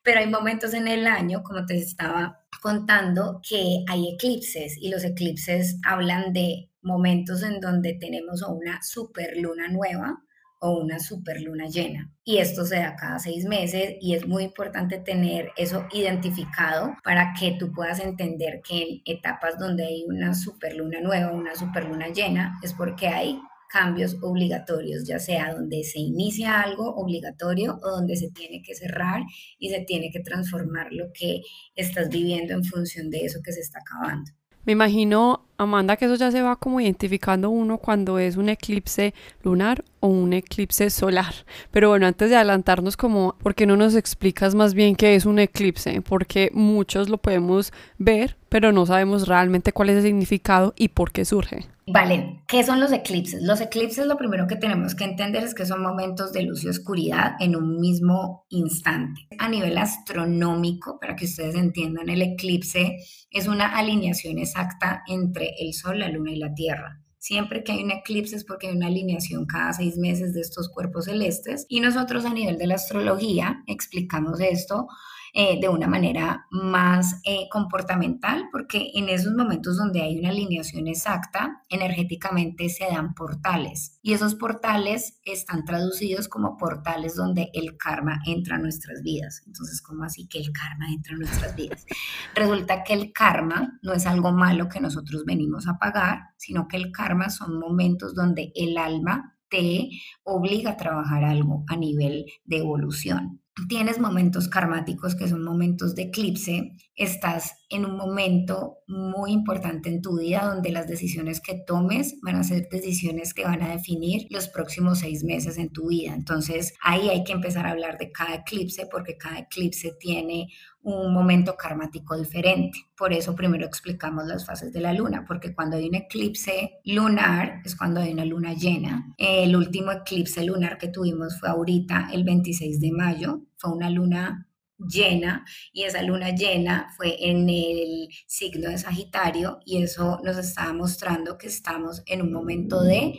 pero 0.03 0.21
hay 0.21 0.29
momentos 0.29 0.75
en 0.75 0.87
el 0.87 1.07
año, 1.07 1.43
como 1.43 1.65
te 1.65 1.79
estaba 1.79 2.45
contando, 2.61 3.41
que 3.49 3.85
hay 3.89 4.11
eclipses 4.13 4.77
y 4.79 4.91
los 4.91 5.03
eclipses 5.03 5.79
hablan 5.83 6.35
de 6.35 6.71
momentos 6.83 7.43
en 7.43 7.59
donde 7.59 7.95
tenemos 7.95 8.43
una 8.43 8.83
super 8.83 9.39
luna 9.39 9.69
nueva 9.69 10.24
o 10.65 10.79
una 10.81 10.99
super 10.99 11.43
luna 11.43 11.67
llena. 11.67 12.11
Y 12.25 12.39
esto 12.39 12.65
se 12.65 12.77
da 12.77 12.97
cada 12.97 13.19
seis 13.19 13.45
meses 13.45 13.97
y 14.01 14.15
es 14.15 14.27
muy 14.27 14.45
importante 14.45 14.99
tener 14.99 15.51
eso 15.59 15.87
identificado 15.93 16.97
para 17.05 17.35
que 17.39 17.53
tú 17.59 17.71
puedas 17.71 18.01
entender 18.01 18.63
que 18.67 18.83
en 18.83 19.03
etapas 19.05 19.59
donde 19.59 19.85
hay 19.85 20.05
una 20.09 20.35
super 20.35 20.75
luna 20.75 21.03
nueva, 21.03 21.33
una 21.33 21.55
super 21.55 21.85
luna 21.85 22.09
llena, 22.09 22.59
es 22.63 22.73
porque 22.73 23.09
hay 23.09 23.39
cambios 23.71 24.17
obligatorios, 24.23 25.07
ya 25.07 25.19
sea 25.19 25.53
donde 25.53 25.85
se 25.85 25.99
inicia 25.99 26.63
algo 26.63 26.95
obligatorio 26.95 27.79
o 27.83 27.91
donde 27.91 28.17
se 28.17 28.31
tiene 28.31 28.63
que 28.63 28.75
cerrar 28.75 29.21
y 29.59 29.69
se 29.69 29.81
tiene 29.81 30.11
que 30.11 30.21
transformar 30.21 30.93
lo 30.93 31.13
que 31.13 31.43
estás 31.75 32.09
viviendo 32.09 32.55
en 32.55 32.65
función 32.65 33.11
de 33.11 33.27
eso 33.27 33.41
que 33.45 33.53
se 33.53 33.61
está 33.61 33.81
acabando. 33.81 34.31
Me 34.67 34.73
imagino, 34.73 35.45
Amanda, 35.59 35.97
que 35.97 36.07
eso 36.07 36.15
ya 36.15 36.31
se 36.31 36.41
va 36.41 36.57
como 36.57 36.81
identificando 36.81 37.51
uno 37.51 37.77
cuando 37.79 38.19
es 38.19 38.37
un 38.37 38.49
eclipse 38.49 39.13
lunar 39.43 39.85
o 40.01 40.07
un 40.07 40.33
eclipse 40.33 40.89
solar. 40.89 41.35
Pero 41.71 41.91
bueno, 41.91 42.07
antes 42.07 42.31
de 42.31 42.37
adelantarnos 42.37 42.97
como, 42.97 43.37
¿por 43.43 43.55
qué 43.55 43.67
no 43.67 43.77
nos 43.77 43.95
explicas 43.95 44.55
más 44.55 44.73
bien 44.73 44.97
qué 44.97 45.17
es 45.17 45.27
un 45.27 45.39
eclipse? 45.39 46.01
Porque 46.01 46.51
muchos 46.55 47.11
lo 47.11 47.19
podemos 47.19 47.73
ver, 47.99 48.37
pero 48.49 48.73
no 48.73 48.87
sabemos 48.87 49.29
realmente 49.29 49.73
cuál 49.73 49.91
es 49.91 49.97
el 49.99 50.05
significado 50.05 50.73
y 50.77 50.89
por 50.89 51.13
qué 51.13 51.27
surge. 51.27 51.67
Vale, 51.87 52.43
¿qué 52.49 52.65
son 52.65 52.81
los 52.81 52.93
eclipses? 52.93 53.43
Los 53.43 53.61
eclipses 53.61 54.07
lo 54.07 54.17
primero 54.17 54.47
que 54.47 54.57
tenemos 54.57 54.95
que 54.95 55.05
entender 55.05 55.45
es 55.45 55.55
que 55.55 55.67
son 55.67 55.83
momentos 55.83 56.33
de 56.33 56.43
luz 56.43 56.65
y 56.65 56.69
oscuridad 56.69 57.33
en 57.41 57.57
un 57.57 57.79
mismo 57.79 58.47
instante. 58.49 59.29
A 59.39 59.51
nivel 59.51 59.77
astronómico, 59.77 60.99
para 60.99 61.15
que 61.15 61.27
ustedes 61.27 61.57
entiendan, 61.57 62.09
el 62.09 62.23
eclipse 62.23 62.97
es 63.31 63.49
una 63.49 63.77
alineación 63.77 64.39
exacta 64.39 65.03
entre 65.07 65.51
el 65.59 65.75
Sol, 65.75 65.99
la 65.99 66.09
Luna 66.09 66.33
y 66.33 66.37
la 66.37 66.55
Tierra. 66.55 67.03
Siempre 67.19 67.63
que 67.63 67.73
hay 67.73 67.83
un 67.83 67.91
eclipse 67.91 68.37
es 68.37 68.45
porque 68.45 68.69
hay 68.69 68.77
una 68.77 68.87
alineación 68.87 69.45
cada 69.45 69.75
seis 69.75 69.99
meses 69.99 70.33
de 70.33 70.41
estos 70.41 70.71
cuerpos 70.71 71.05
celestes 71.05 71.67
y 71.69 71.81
nosotros 71.81 72.25
a 72.25 72.33
nivel 72.33 72.57
de 72.57 72.67
la 72.67 72.77
astrología 72.77 73.63
explicamos 73.67 74.41
esto 74.41 74.89
eh, 75.37 75.61
de 75.61 75.69
una 75.69 75.89
manera 75.89 76.47
más 76.53 77.21
eh, 77.25 77.49
comportamental, 77.51 78.45
porque 78.53 78.93
en 78.95 79.09
esos 79.09 79.35
momentos 79.35 79.77
donde 79.77 80.01
hay 80.01 80.17
una 80.17 80.29
alineación 80.29 80.87
exacta, 80.87 81.61
energéticamente 81.69 82.69
se 82.69 82.85
dan 82.87 83.15
portales 83.15 83.99
y 84.01 84.13
esos 84.13 84.37
portales 84.37 85.19
están 85.25 85.65
traducidos 85.65 86.29
como 86.29 86.57
portales 86.57 87.17
donde 87.17 87.51
el 87.53 87.77
karma 87.77 88.21
entra 88.27 88.55
a 88.55 88.61
nuestras 88.61 89.03
vidas. 89.03 89.43
Entonces, 89.45 89.83
¿cómo 89.83 90.05
así 90.05 90.29
que 90.29 90.39
el 90.39 90.53
karma 90.53 90.87
entra 90.93 91.17
a 91.17 91.19
nuestras 91.19 91.57
vidas? 91.57 91.85
Resulta 92.37 92.85
que 92.85 92.93
el 92.93 93.13
karma 93.13 93.81
no 93.83 93.93
es 93.93 94.07
algo 94.07 94.31
malo 94.31 94.69
que 94.69 94.81
nosotros 94.81 95.25
venimos 95.25 95.67
a 95.67 95.79
pagar, 95.79 96.29
sino 96.37 96.69
que 96.69 96.77
el 96.77 96.93
karma 96.93 97.29
son 97.29 97.59
momentos 97.59 98.15
donde 98.15 98.53
el 98.55 98.79
alma 98.79 99.37
te 99.49 99.91
obliga 100.23 100.71
a 100.71 100.77
trabajar 100.77 101.25
algo 101.25 101.65
a 101.67 101.77
nivel 101.77 102.27
de 102.45 102.59
evolución 102.59 103.41
tienes 103.69 104.01
momentos 104.01 104.49
karmáticos 104.49 105.15
que 105.15 105.29
son 105.29 105.45
momentos 105.45 105.95
de 105.95 106.03
eclipse, 106.03 106.73
estás 106.97 107.53
en 107.71 107.85
un 107.85 107.97
momento 107.97 108.79
muy 108.87 109.33
importante 109.33 109.89
en 109.89 110.01
tu 110.01 110.19
vida 110.19 110.45
donde 110.45 110.71
las 110.71 110.87
decisiones 110.87 111.41
que 111.41 111.55
tomes 111.67 112.21
van 112.23 112.37
a 112.37 112.45
ser 112.45 112.69
decisiones 112.71 113.35
que 113.35 113.45
van 113.45 113.63
a 113.63 113.71
definir 113.71 114.27
los 114.31 114.49
próximos 114.49 115.01
seis 115.01 115.25
meses 115.25 115.59
en 115.59 115.71
tu 115.71 115.89
vida. 115.89 116.15
Entonces 116.15 116.75
ahí 116.83 117.09
hay 117.09 117.25
que 117.25 117.33
empezar 117.33 117.67
a 117.67 117.71
hablar 117.71 117.99
de 117.99 118.13
cada 118.13 118.37
eclipse 118.37 118.87
porque 118.91 119.17
cada 119.17 119.41
eclipse 119.41 119.97
tiene 119.99 120.49
un 120.83 121.13
momento 121.13 121.57
karmático 121.57 122.17
diferente. 122.17 122.79
Por 122.97 123.13
eso 123.13 123.35
primero 123.35 123.67
explicamos 123.67 124.27
las 124.27 124.47
fases 124.47 124.73
de 124.73 124.81
la 124.81 124.93
luna, 124.93 125.25
porque 125.27 125.55
cuando 125.55 125.77
hay 125.77 125.89
un 125.89 125.95
eclipse 125.95 126.81
lunar 126.85 127.63
es 127.65 127.75
cuando 127.75 128.01
hay 128.01 128.13
una 128.13 128.25
luna 128.25 128.53
llena. 128.53 129.15
El 129.17 129.57
último 129.57 129.91
eclipse 129.93 130.45
lunar 130.45 130.79
que 130.79 130.89
tuvimos 130.89 131.41
fue 131.41 131.49
ahorita, 131.49 132.11
el 132.13 132.25
26 132.25 132.81
de 132.81 132.93
mayo, 132.93 133.41
fue 133.57 133.73
una 133.73 133.89
luna 133.91 134.47
llena 134.79 135.45
y 135.73 135.85
esa 135.85 136.03
luna 136.03 136.35
llena 136.35 136.89
fue 136.97 137.17
en 137.29 137.49
el 137.49 138.09
signo 138.27 138.71
de 138.71 138.79
Sagitario 138.79 139.61
y 139.65 139.83
eso 139.83 140.21
nos 140.25 140.37
estaba 140.37 140.73
mostrando 140.73 141.39
que 141.39 141.47
estamos 141.47 142.03
en 142.07 142.23
un 142.23 142.33
momento 142.33 142.83
de 142.83 143.19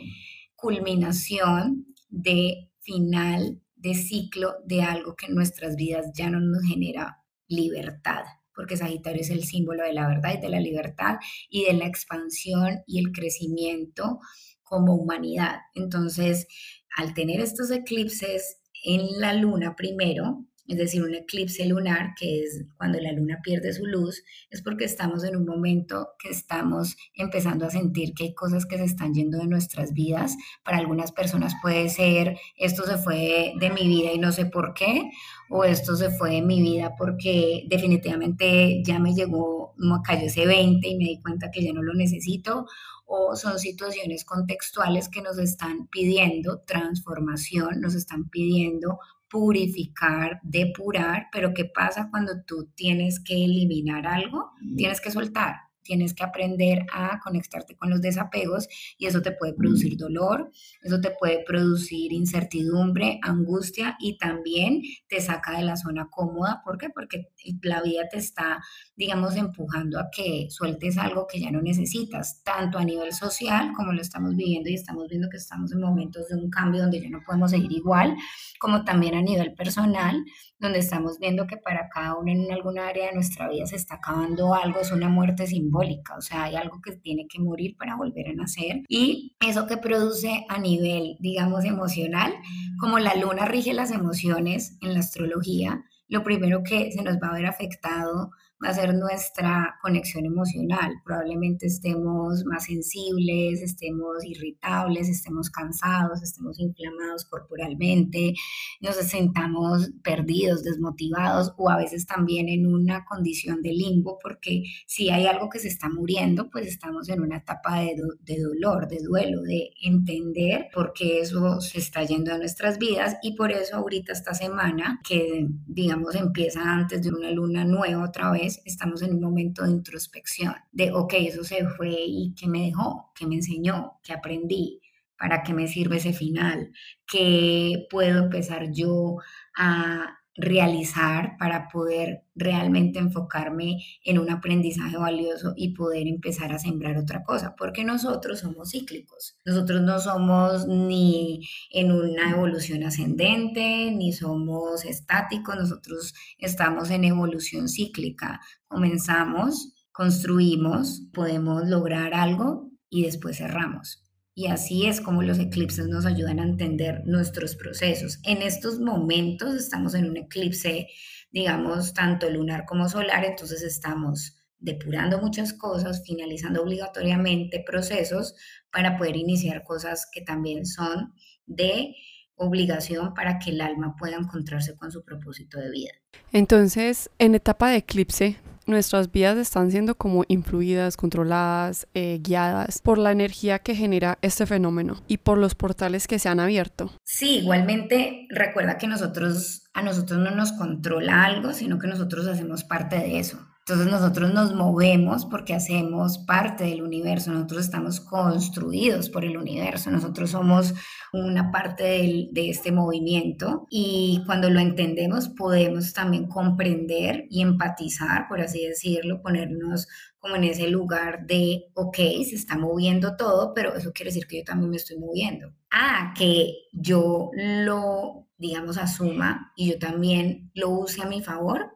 culminación, 0.54 1.86
de 2.08 2.70
final 2.80 3.60
de 3.74 3.94
ciclo 3.94 4.54
de 4.64 4.82
algo 4.82 5.14
que 5.14 5.26
en 5.26 5.34
nuestras 5.34 5.76
vidas 5.76 6.06
ya 6.14 6.30
no 6.30 6.40
nos 6.40 6.62
genera 6.66 7.22
libertad, 7.46 8.24
porque 8.54 8.76
Sagitario 8.76 9.20
es 9.20 9.30
el 9.30 9.44
símbolo 9.44 9.84
de 9.84 9.92
la 9.92 10.08
verdad 10.08 10.34
y 10.36 10.40
de 10.40 10.48
la 10.48 10.60
libertad 10.60 11.16
y 11.48 11.64
de 11.64 11.74
la 11.74 11.86
expansión 11.86 12.80
y 12.86 12.98
el 12.98 13.12
crecimiento 13.12 14.18
como 14.62 14.94
humanidad. 14.94 15.58
Entonces, 15.74 16.48
al 16.96 17.14
tener 17.14 17.40
estos 17.40 17.70
eclipses 17.70 18.58
en 18.84 19.20
la 19.20 19.34
luna 19.34 19.76
primero, 19.76 20.46
es 20.68 20.76
decir, 20.76 21.02
un 21.02 21.14
eclipse 21.14 21.64
lunar, 21.66 22.14
que 22.18 22.40
es 22.40 22.64
cuando 22.76 22.98
la 23.00 23.12
luna 23.12 23.40
pierde 23.42 23.72
su 23.72 23.86
luz, 23.86 24.22
es 24.50 24.62
porque 24.62 24.84
estamos 24.84 25.24
en 25.24 25.36
un 25.36 25.46
momento 25.46 26.08
que 26.18 26.30
estamos 26.30 26.96
empezando 27.14 27.66
a 27.66 27.70
sentir 27.70 28.14
que 28.14 28.24
hay 28.24 28.34
cosas 28.34 28.66
que 28.66 28.78
se 28.78 28.84
están 28.84 29.14
yendo 29.14 29.38
de 29.38 29.46
nuestras 29.46 29.92
vidas. 29.92 30.36
Para 30.64 30.78
algunas 30.78 31.12
personas 31.12 31.54
puede 31.62 31.88
ser, 31.88 32.36
esto 32.56 32.84
se 32.84 32.98
fue 32.98 33.52
de 33.58 33.70
mi 33.70 33.86
vida 33.86 34.12
y 34.12 34.18
no 34.18 34.32
sé 34.32 34.46
por 34.46 34.74
qué, 34.74 35.10
o 35.48 35.64
esto 35.64 35.96
se 35.96 36.10
fue 36.10 36.30
de 36.32 36.42
mi 36.42 36.60
vida 36.60 36.94
porque 36.96 37.64
definitivamente 37.68 38.82
ya 38.84 38.98
me 38.98 39.14
llegó, 39.14 39.74
me 39.76 39.96
cayó 40.04 40.26
ese 40.26 40.46
20 40.46 40.86
y 40.88 40.96
me 40.96 41.04
di 41.04 41.20
cuenta 41.20 41.50
que 41.50 41.62
ya 41.62 41.72
no 41.72 41.82
lo 41.82 41.94
necesito, 41.94 42.66
o 43.06 43.36
son 43.36 43.58
situaciones 43.58 44.24
contextuales 44.24 45.08
que 45.08 45.22
nos 45.22 45.38
están 45.38 45.86
pidiendo 45.86 46.62
transformación, 46.66 47.80
nos 47.80 47.94
están 47.94 48.28
pidiendo 48.28 48.98
purificar, 49.28 50.40
depurar, 50.42 51.28
pero 51.32 51.52
¿qué 51.54 51.64
pasa 51.64 52.08
cuando 52.10 52.42
tú 52.46 52.70
tienes 52.74 53.20
que 53.20 53.44
eliminar 53.44 54.06
algo? 54.06 54.52
Tienes 54.76 55.00
que 55.00 55.10
soltar 55.10 55.66
tienes 55.86 56.12
que 56.14 56.24
aprender 56.24 56.84
a 56.92 57.20
conectarte 57.20 57.76
con 57.76 57.88
los 57.88 58.02
desapegos 58.02 58.68
y 58.98 59.06
eso 59.06 59.22
te 59.22 59.32
puede 59.32 59.54
producir 59.54 59.96
dolor, 59.96 60.50
eso 60.82 61.00
te 61.00 61.12
puede 61.12 61.44
producir 61.44 62.12
incertidumbre, 62.12 63.20
angustia 63.22 63.96
y 64.00 64.18
también 64.18 64.82
te 65.08 65.20
saca 65.20 65.56
de 65.56 65.64
la 65.64 65.76
zona 65.76 66.08
cómoda. 66.10 66.60
¿Por 66.64 66.76
qué? 66.76 66.90
Porque 66.90 67.28
la 67.62 67.82
vida 67.82 68.08
te 68.10 68.18
está, 68.18 68.62
digamos, 68.96 69.36
empujando 69.36 69.98
a 69.98 70.08
que 70.10 70.48
sueltes 70.50 70.98
algo 70.98 71.26
que 71.26 71.40
ya 71.40 71.50
no 71.50 71.62
necesitas, 71.62 72.42
tanto 72.42 72.78
a 72.78 72.84
nivel 72.84 73.12
social 73.12 73.72
como 73.76 73.92
lo 73.92 74.00
estamos 74.00 74.34
viviendo 74.36 74.70
y 74.70 74.74
estamos 74.74 75.08
viendo 75.08 75.28
que 75.30 75.36
estamos 75.36 75.72
en 75.72 75.80
momentos 75.80 76.28
de 76.28 76.36
un 76.36 76.50
cambio 76.50 76.82
donde 76.82 77.00
ya 77.00 77.10
no 77.10 77.20
podemos 77.24 77.50
seguir 77.50 77.72
igual, 77.72 78.16
como 78.58 78.84
también 78.84 79.14
a 79.14 79.22
nivel 79.22 79.54
personal, 79.54 80.24
donde 80.58 80.78
estamos 80.78 81.18
viendo 81.18 81.46
que 81.46 81.56
para 81.56 81.88
cada 81.88 82.16
uno 82.16 82.32
en 82.32 82.50
alguna 82.50 82.88
área 82.88 83.08
de 83.08 83.14
nuestra 83.14 83.48
vida 83.48 83.66
se 83.66 83.76
está 83.76 83.96
acabando 83.96 84.54
algo, 84.54 84.80
es 84.80 84.90
una 84.90 85.08
muerte 85.08 85.46
simbólica, 85.46 86.16
o 86.16 86.20
sea, 86.20 86.44
hay 86.44 86.56
algo 86.56 86.80
que 86.80 86.92
tiene 86.92 87.26
que 87.28 87.40
morir 87.40 87.76
para 87.76 87.96
volver 87.96 88.28
a 88.28 88.34
nacer. 88.34 88.82
Y 88.88 89.36
eso 89.40 89.66
que 89.66 89.76
produce 89.76 90.44
a 90.48 90.58
nivel, 90.58 91.16
digamos, 91.20 91.64
emocional, 91.64 92.34
como 92.80 92.98
la 92.98 93.14
luna 93.14 93.44
rige 93.44 93.74
las 93.74 93.90
emociones 93.90 94.78
en 94.80 94.94
la 94.94 95.00
astrología, 95.00 95.84
lo 96.08 96.22
primero 96.22 96.62
que 96.62 96.92
se 96.92 97.02
nos 97.02 97.16
va 97.16 97.28
a 97.28 97.34
ver 97.34 97.46
afectado 97.46 98.30
va 98.62 98.70
a 98.70 98.74
ser 98.74 98.94
nuestra 98.94 99.76
conexión 99.82 100.24
emocional. 100.24 100.94
Probablemente 101.04 101.66
estemos 101.66 102.44
más 102.46 102.64
sensibles, 102.64 103.60
estemos 103.62 104.24
irritables, 104.24 105.08
estemos 105.08 105.50
cansados, 105.50 106.22
estemos 106.22 106.58
inflamados 106.58 107.26
corporalmente, 107.26 108.34
nos 108.80 108.96
sentamos 108.96 109.90
perdidos, 110.02 110.62
desmotivados 110.62 111.52
o 111.56 111.70
a 111.70 111.76
veces 111.76 112.06
también 112.06 112.48
en 112.48 112.66
una 112.66 113.04
condición 113.04 113.62
de 113.62 113.72
limbo 113.72 114.18
porque 114.22 114.62
si 114.86 115.10
hay 115.10 115.26
algo 115.26 115.48
que 115.50 115.58
se 115.58 115.68
está 115.68 115.88
muriendo, 115.88 116.50
pues 116.50 116.66
estamos 116.66 117.08
en 117.08 117.20
una 117.20 117.38
etapa 117.38 117.80
de, 117.80 117.96
de 118.22 118.40
dolor, 118.40 118.88
de 118.88 119.02
duelo, 119.02 119.42
de 119.42 119.70
entender 119.82 120.68
por 120.72 120.92
qué 120.92 121.20
eso 121.20 121.60
se 121.60 121.78
está 121.78 122.04
yendo 122.04 122.32
a 122.32 122.38
nuestras 122.38 122.78
vidas 122.78 123.16
y 123.22 123.36
por 123.36 123.52
eso 123.52 123.76
ahorita 123.76 124.12
esta 124.12 124.34
semana 124.34 125.00
que 125.06 125.46
digamos 125.66 126.14
empieza 126.14 126.62
antes 126.62 127.02
de 127.02 127.10
una 127.10 127.30
luna 127.30 127.64
nueva 127.64 128.04
otra 128.04 128.30
vez, 128.30 128.45
estamos 128.46 129.02
en 129.02 129.14
un 129.14 129.20
momento 129.20 129.64
de 129.64 129.70
introspección, 129.70 130.54
de, 130.72 130.92
ok, 130.92 131.14
eso 131.18 131.44
se 131.44 131.66
fue 131.68 131.90
y 131.90 132.34
qué 132.34 132.48
me 132.48 132.62
dejó, 132.62 133.12
qué 133.14 133.26
me 133.26 133.36
enseñó, 133.36 133.98
qué 134.02 134.12
aprendí, 134.12 134.80
para 135.18 135.42
qué 135.42 135.54
me 135.54 135.68
sirve 135.68 135.96
ese 135.96 136.12
final, 136.12 136.72
qué 137.06 137.86
puedo 137.90 138.24
empezar 138.24 138.70
yo 138.72 139.16
a 139.56 140.18
realizar 140.36 141.36
para 141.38 141.68
poder 141.68 142.24
realmente 142.34 142.98
enfocarme 142.98 143.78
en 144.04 144.18
un 144.18 144.30
aprendizaje 144.30 144.96
valioso 144.96 145.54
y 145.56 145.74
poder 145.74 146.06
empezar 146.06 146.52
a 146.52 146.58
sembrar 146.58 146.98
otra 146.98 147.22
cosa, 147.22 147.54
porque 147.56 147.84
nosotros 147.84 148.40
somos 148.40 148.70
cíclicos, 148.70 149.38
nosotros 149.44 149.80
no 149.82 149.98
somos 149.98 150.66
ni 150.66 151.48
en 151.70 151.92
una 151.92 152.30
evolución 152.30 152.84
ascendente, 152.84 153.90
ni 153.90 154.12
somos 154.12 154.84
estáticos, 154.84 155.56
nosotros 155.56 156.14
estamos 156.38 156.90
en 156.90 157.04
evolución 157.04 157.68
cíclica, 157.68 158.40
comenzamos, 158.68 159.74
construimos, 159.92 161.08
podemos 161.12 161.66
lograr 161.66 162.12
algo 162.14 162.70
y 162.90 163.04
después 163.04 163.38
cerramos. 163.38 164.05
Y 164.38 164.48
así 164.48 164.86
es 164.86 165.00
como 165.00 165.22
los 165.22 165.38
eclipses 165.38 165.88
nos 165.88 166.04
ayudan 166.04 166.40
a 166.40 166.44
entender 166.44 167.00
nuestros 167.06 167.56
procesos. 167.56 168.20
En 168.22 168.42
estos 168.42 168.78
momentos 168.78 169.54
estamos 169.54 169.94
en 169.94 170.10
un 170.10 170.18
eclipse, 170.18 170.88
digamos, 171.30 171.94
tanto 171.94 172.28
lunar 172.28 172.66
como 172.66 172.86
solar, 172.86 173.24
entonces 173.24 173.62
estamos 173.62 174.36
depurando 174.58 175.18
muchas 175.22 175.54
cosas, 175.54 176.02
finalizando 176.04 176.62
obligatoriamente 176.62 177.64
procesos 177.66 178.34
para 178.70 178.98
poder 178.98 179.16
iniciar 179.16 179.64
cosas 179.64 180.06
que 180.12 180.20
también 180.20 180.66
son 180.66 181.14
de 181.46 181.94
obligación 182.34 183.14
para 183.14 183.38
que 183.38 183.52
el 183.52 183.62
alma 183.62 183.96
pueda 183.98 184.16
encontrarse 184.16 184.76
con 184.76 184.92
su 184.92 185.02
propósito 185.02 185.58
de 185.58 185.70
vida. 185.70 185.92
Entonces, 186.30 187.08
en 187.18 187.36
etapa 187.36 187.70
de 187.70 187.78
eclipse, 187.78 188.36
nuestras 188.66 189.10
vidas 189.10 189.38
están 189.38 189.70
siendo 189.70 189.94
como 189.94 190.24
influidas, 190.28 190.96
controladas, 190.96 191.86
eh, 191.94 192.18
guiadas 192.20 192.80
por 192.82 192.98
la 192.98 193.12
energía 193.12 193.60
que 193.60 193.74
genera 193.74 194.18
este 194.22 194.46
fenómeno 194.46 195.02
y 195.08 195.18
por 195.18 195.38
los 195.38 195.54
portales 195.54 196.06
que 196.06 196.18
se 196.18 196.28
han 196.28 196.40
abierto. 196.40 196.92
Sí, 197.04 197.38
igualmente 197.38 198.26
recuerda 198.30 198.78
que 198.78 198.86
nosotros, 198.86 199.62
a 199.72 199.82
nosotros 199.82 200.18
no 200.18 200.30
nos 200.32 200.52
controla 200.52 201.24
algo, 201.24 201.52
sino 201.52 201.78
que 201.78 201.86
nosotros 201.86 202.26
hacemos 202.26 202.64
parte 202.64 202.96
de 202.96 203.18
eso. 203.18 203.38
Entonces 203.68 203.90
nosotros 203.90 204.32
nos 204.32 204.54
movemos 204.54 205.26
porque 205.26 205.52
hacemos 205.52 206.18
parte 206.18 206.62
del 206.62 206.82
universo, 206.82 207.32
nosotros 207.32 207.64
estamos 207.64 207.98
construidos 207.98 209.10
por 209.10 209.24
el 209.24 209.36
universo, 209.36 209.90
nosotros 209.90 210.30
somos 210.30 210.72
una 211.12 211.50
parte 211.50 212.28
de 212.30 212.48
este 212.48 212.70
movimiento 212.70 213.66
y 213.68 214.22
cuando 214.24 214.50
lo 214.50 214.60
entendemos 214.60 215.30
podemos 215.30 215.92
también 215.92 216.28
comprender 216.28 217.24
y 217.28 217.42
empatizar, 217.42 218.28
por 218.28 218.40
así 218.40 218.64
decirlo, 218.64 219.20
ponernos 219.20 219.88
como 220.20 220.36
en 220.36 220.44
ese 220.44 220.68
lugar 220.68 221.26
de, 221.26 221.64
ok, 221.74 221.96
se 221.96 222.36
está 222.36 222.56
moviendo 222.56 223.16
todo, 223.16 223.52
pero 223.52 223.74
eso 223.74 223.90
quiere 223.92 224.10
decir 224.10 224.28
que 224.28 224.38
yo 224.38 224.44
también 224.44 224.70
me 224.70 224.76
estoy 224.76 224.96
moviendo. 224.96 225.52
Ah, 225.72 226.14
que 226.16 226.52
yo 226.72 227.30
lo, 227.34 228.28
digamos, 228.38 228.78
asuma 228.78 229.52
y 229.56 229.72
yo 229.72 229.78
también 229.80 230.52
lo 230.54 230.70
use 230.70 231.02
a 231.02 231.06
mi 231.06 231.20
favor, 231.20 231.75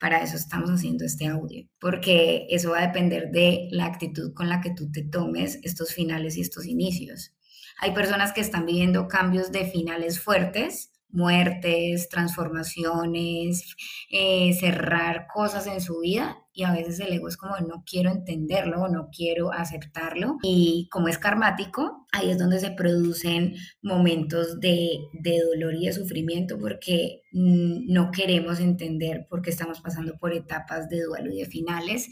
para 0.00 0.22
eso 0.22 0.36
estamos 0.36 0.70
haciendo 0.70 1.04
este 1.04 1.26
audio, 1.26 1.68
porque 1.78 2.46
eso 2.50 2.70
va 2.70 2.78
a 2.78 2.86
depender 2.86 3.30
de 3.30 3.68
la 3.70 3.84
actitud 3.84 4.32
con 4.34 4.48
la 4.48 4.60
que 4.60 4.70
tú 4.70 4.90
te 4.90 5.04
tomes 5.04 5.60
estos 5.62 5.92
finales 5.92 6.36
y 6.36 6.40
estos 6.40 6.66
inicios. 6.66 7.34
Hay 7.80 7.92
personas 7.92 8.32
que 8.32 8.40
están 8.40 8.66
viviendo 8.66 9.08
cambios 9.08 9.52
de 9.52 9.66
finales 9.66 10.20
fuertes 10.20 10.90
muertes, 11.12 12.08
transformaciones, 12.08 13.76
eh, 14.10 14.54
cerrar 14.54 15.26
cosas 15.32 15.66
en 15.66 15.80
su 15.80 16.00
vida 16.00 16.39
y 16.52 16.64
a 16.64 16.72
veces 16.72 16.98
el 17.00 17.12
ego 17.12 17.28
es 17.28 17.36
como 17.36 17.56
no 17.58 17.84
quiero 17.86 18.10
entenderlo, 18.10 18.88
no 18.88 19.08
quiero 19.10 19.52
aceptarlo 19.52 20.38
y 20.42 20.88
como 20.90 21.08
es 21.08 21.18
karmático, 21.18 22.06
ahí 22.12 22.30
es 22.30 22.38
donde 22.38 22.58
se 22.58 22.72
producen 22.72 23.54
momentos 23.82 24.60
de, 24.60 24.98
de 25.12 25.40
dolor 25.40 25.74
y 25.74 25.86
de 25.86 25.92
sufrimiento 25.92 26.58
porque 26.58 27.22
mm, 27.32 27.92
no 27.92 28.10
queremos 28.10 28.60
entender 28.60 29.26
por 29.28 29.42
qué 29.42 29.50
estamos 29.50 29.80
pasando 29.80 30.18
por 30.18 30.32
etapas 30.32 30.88
de 30.88 31.02
duelo 31.02 31.32
y 31.32 31.38
de 31.38 31.46
finales. 31.46 32.08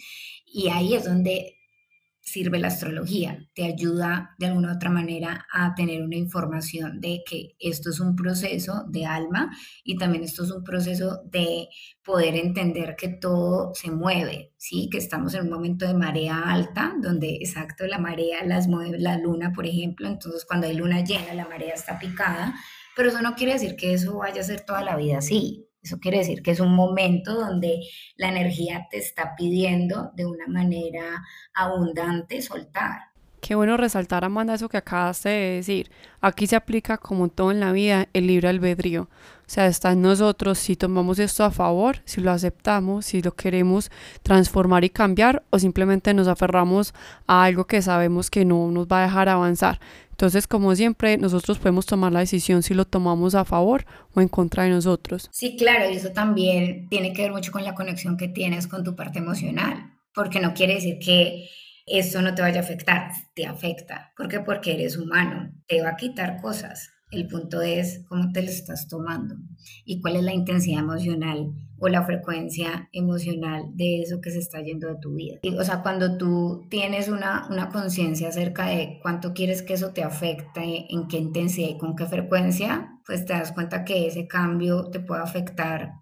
Y 0.47 0.69
ahí 0.69 0.95
es 0.95 1.05
donde 1.05 1.58
sirve 2.29 2.59
la 2.59 2.69
astrología, 2.69 3.49
te 3.55 3.65
ayuda 3.65 4.35
de 4.39 4.47
alguna 4.47 4.73
u 4.73 4.77
otra 4.77 4.91
manera 4.91 5.47
a 5.53 5.75
tener 5.75 6.03
una 6.03 6.17
información 6.17 7.01
de 7.01 7.23
que 7.27 7.57
esto 7.59 7.91
es 7.91 8.01
un 8.01 8.17
proceso 8.17 8.85
de 8.89 9.07
alma 9.07 9.51
y 9.85 9.97
también 9.97 10.25
esto 10.25 10.45
es 10.45 10.51
un 10.51 10.63
proceso 10.63 11.23
de 11.25 11.69
poder 12.05 12.37
entender 12.37 12.97
que 12.97 13.09
todo 13.09 13.73
se 13.75 13.91
mueve, 13.91 14.53
¿sí? 14.57 14.89
Que 14.91 14.99
estamos 14.99 15.35
en 15.35 15.43
un 15.43 15.51
momento 15.51 15.87
de 15.87 15.95
marea 15.95 16.51
alta, 16.51 16.95
donde 17.01 17.37
exacto 17.37 17.87
la 17.87 17.99
marea 17.99 18.45
las 18.45 18.69
mueve 18.69 18.99
la 18.99 19.19
luna, 19.19 19.53
por 19.53 19.67
ejemplo, 19.67 20.09
entonces 20.09 20.45
cuando 20.45 20.67
hay 20.67 20.75
luna 20.75 21.05
llena 21.05 21.35
la 21.35 21.49
marea 21.49 21.75
está 21.75 21.99
picada, 21.99 22.55
pero 22.97 23.11
eso 23.11 23.23
no 23.23 23.35
quiere 23.35 23.53
decir 23.53 23.77
que 23.77 23.95
eso 23.95 24.19
vaya 24.19 24.41
a 24.41 24.45
ser 24.45 24.63
toda 24.63 24.83
la 24.83 24.97
vida 24.97 25.19
así, 25.19 25.68
eso 25.89 25.99
quiere 25.99 26.19
decir 26.19 26.43
que 26.43 26.51
es 26.51 26.61
un 26.61 26.75
momento 26.75 27.35
donde 27.35 27.81
la 28.17 28.29
energía 28.29 28.87
te 28.91 28.99
está 28.99 29.35
pidiendo 29.37 30.13
de 30.15 30.27
una 30.27 30.47
manera 30.47 31.25
abundante 31.55 32.43
soltar. 32.43 33.09
Qué 33.41 33.55
bueno 33.55 33.77
resaltar, 33.79 34.25
Amanda, 34.25 34.55
eso 34.55 34.69
que 34.69 34.77
acabas 34.77 35.23
de 35.23 35.31
decir. 35.31 35.91
Aquí 36.21 36.47
se 36.47 36.57
aplica 36.57 36.99
como 36.99 37.29
todo 37.29 37.53
en 37.53 37.61
la 37.61 37.73
vida 37.73 38.09
el 38.13 38.27
libre 38.27 38.49
albedrío. 38.49 39.09
Sea, 39.49 39.67
está 39.67 39.93
en 39.93 40.03
nosotros 40.03 40.59
si 40.59 40.77
tomamos 40.77 41.19
esto 41.19 41.43
a 41.43 41.51
favor, 41.51 42.03
si 42.05 42.21
lo 42.21 42.31
aceptamos, 42.31 43.07
si 43.07 43.23
lo 43.23 43.35
queremos 43.35 43.91
transformar 44.23 44.85
y 44.85 44.91
cambiar 44.91 45.43
o 45.49 45.59
simplemente 45.59 46.13
nos 46.13 46.29
aferramos 46.29 46.93
a 47.27 47.45
algo 47.45 47.67
que 47.67 47.81
sabemos 47.81 48.31
que 48.31 48.45
no 48.45 48.71
nos 48.71 48.87
va 48.89 49.01
a 49.01 49.07
dejar 49.07 49.31
avanzar. 49.31 49.81
Entonces, 50.11 50.47
como 50.47 50.75
siempre, 50.75 51.17
nosotros 51.17 51.59
podemos 51.59 51.87
tomar 51.87 52.13
la 52.13 52.21
decisión 52.21 52.63
si 52.63 52.75
lo 52.75 52.85
tomamos 52.85 53.35
a 53.35 53.47
favor 53.47 53.87
o 54.13 54.21
en 54.21 54.29
contra 54.29 54.65
de 54.65 54.71
nosotros. 54.71 55.31
Sí, 55.33 55.57
claro, 55.57 55.89
y 55.91 55.97
eso 55.97 56.11
también 56.11 56.87
tiene 56.91 57.15
que 57.15 57.23
ver 57.23 57.33
mucho 57.33 57.51
con 57.51 57.65
la 57.65 57.75
conexión 57.75 58.19
que 58.19 58.29
tienes 58.29 58.67
con 58.67 58.85
tu 58.85 58.95
parte 58.95 59.19
emocional, 59.19 59.95
porque 60.13 60.41
no 60.41 60.53
quiere 60.53 60.75
decir 60.75 60.99
que 60.99 61.49
esto 61.87 62.21
no 62.21 62.35
te 62.35 62.43
vaya 62.43 62.61
a 62.61 62.65
afectar, 62.65 63.13
te 63.35 63.47
afecta. 63.47 64.13
¿Por 64.15 64.29
qué? 64.29 64.41
Porque 64.41 64.75
eres 64.75 64.99
humano, 64.99 65.53
te 65.67 65.81
va 65.81 65.91
a 65.91 65.97
quitar 65.97 66.39
cosas. 66.43 66.91
El 67.11 67.27
punto 67.27 67.63
es 67.63 68.05
cómo 68.07 68.33
te 68.33 68.43
lo 68.43 68.51
estás 68.51 68.87
tomando 68.87 69.37
y 69.85 70.01
cuál 70.03 70.17
es 70.17 70.23
la 70.23 70.35
intensidad 70.35 70.81
emocional 70.81 71.53
o 71.79 71.89
la 71.89 72.05
frecuencia 72.05 72.91
emocional 72.93 73.71
de 73.75 74.03
eso 74.03 74.21
que 74.21 74.31
se 74.31 74.41
está 74.41 74.61
yendo 74.61 74.89
de 74.89 75.01
tu 75.01 75.15
vida. 75.15 75.39
o 75.59 75.65
sea, 75.65 75.83
cuando 75.83 76.19
tú 76.19 76.67
tienes 76.69 77.09
una, 77.09 77.47
una 77.49 77.71
conciencia 77.71 78.29
acerca 78.29 78.67
de 78.67 78.99
cuánto 79.01 79.33
quieres 79.33 79.63
que 79.63 79.75
eso 79.75 79.93
te 79.93 80.03
afecte, 80.03 80.87
en 80.91 81.09
qué 81.09 81.17
intensidad 81.19 81.71
y 81.71 81.79
con 81.79 81.97
qué 81.97 82.05
frecuencia, 82.07 83.01
pues 83.07 83.25
te 83.25 83.33
das 83.33 83.53
cuenta 83.53 83.85
que 83.85 84.07
ese 84.07 84.27
cambio 84.27 84.91
te 84.91 85.01
puede 85.01 85.23
afectar 85.23 85.93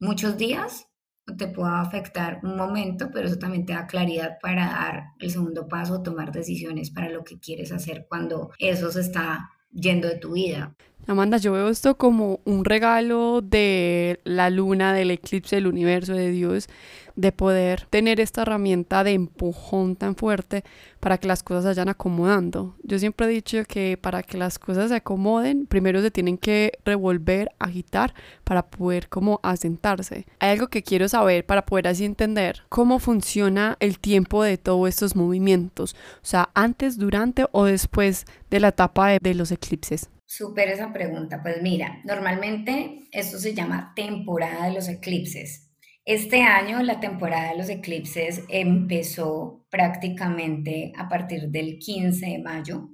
muchos 0.00 0.36
días 0.36 0.88
o 1.26 1.36
te 1.36 1.46
puede 1.46 1.72
afectar 1.72 2.40
un 2.42 2.56
momento, 2.56 3.08
pero 3.10 3.28
eso 3.28 3.38
también 3.38 3.64
te 3.64 3.72
da 3.72 3.86
claridad 3.86 4.36
para 4.42 4.66
dar 4.66 5.04
el 5.20 5.30
segundo 5.30 5.68
paso, 5.68 6.02
tomar 6.02 6.32
decisiones 6.32 6.90
para 6.90 7.08
lo 7.08 7.24
que 7.24 7.38
quieres 7.38 7.72
hacer 7.72 8.06
cuando 8.08 8.50
eso 8.58 8.92
se 8.92 9.00
está 9.00 9.48
yendo 9.74 10.08
de 10.08 10.18
tu 10.18 10.32
vida. 10.32 10.74
Amanda, 11.06 11.36
yo 11.36 11.52
veo 11.52 11.68
esto 11.68 11.98
como 11.98 12.40
un 12.44 12.64
regalo 12.64 13.42
de 13.42 14.20
la 14.24 14.48
luna, 14.48 14.94
del 14.94 15.10
eclipse 15.10 15.56
del 15.56 15.66
universo, 15.66 16.14
de 16.14 16.30
Dios, 16.30 16.68
de 17.14 17.30
poder 17.30 17.86
tener 17.90 18.20
esta 18.20 18.42
herramienta 18.42 19.04
de 19.04 19.12
empujón 19.12 19.96
tan 19.96 20.16
fuerte 20.16 20.64
para 21.00 21.18
que 21.18 21.28
las 21.28 21.42
cosas 21.42 21.64
se 21.64 21.68
vayan 21.68 21.90
acomodando. 21.90 22.74
Yo 22.82 22.98
siempre 22.98 23.26
he 23.26 23.28
dicho 23.28 23.58
que 23.68 23.98
para 24.00 24.22
que 24.22 24.38
las 24.38 24.58
cosas 24.58 24.88
se 24.88 24.96
acomoden, 24.96 25.66
primero 25.66 26.00
se 26.00 26.10
tienen 26.10 26.38
que 26.38 26.72
revolver, 26.86 27.50
agitar 27.58 28.14
para 28.42 28.66
poder 28.66 29.10
como 29.10 29.40
asentarse. 29.42 30.26
Hay 30.38 30.50
algo 30.50 30.68
que 30.68 30.82
quiero 30.82 31.06
saber 31.08 31.44
para 31.44 31.66
poder 31.66 31.88
así 31.88 32.06
entender 32.06 32.62
cómo 32.70 32.98
funciona 32.98 33.76
el 33.80 33.98
tiempo 33.98 34.42
de 34.42 34.56
todos 34.56 34.88
estos 34.88 35.14
movimientos, 35.14 35.94
o 35.94 36.26
sea, 36.26 36.48
antes, 36.54 36.98
durante 36.98 37.44
o 37.52 37.64
después 37.64 38.24
de 38.50 38.60
la 38.60 38.68
etapa 38.68 39.08
de, 39.08 39.18
de 39.20 39.34
los 39.34 39.52
eclipses. 39.52 40.08
Súper 40.26 40.68
esa 40.68 40.92
pregunta. 40.92 41.42
Pues 41.42 41.62
mira, 41.62 42.00
normalmente 42.04 43.04
esto 43.12 43.38
se 43.38 43.54
llama 43.54 43.92
temporada 43.94 44.66
de 44.66 44.74
los 44.74 44.88
eclipses. 44.88 45.70
Este 46.04 46.42
año 46.42 46.82
la 46.82 47.00
temporada 47.00 47.50
de 47.50 47.58
los 47.58 47.68
eclipses 47.70 48.42
empezó 48.48 49.64
prácticamente 49.70 50.92
a 50.96 51.08
partir 51.08 51.48
del 51.48 51.78
15 51.78 52.26
de 52.26 52.38
mayo 52.38 52.90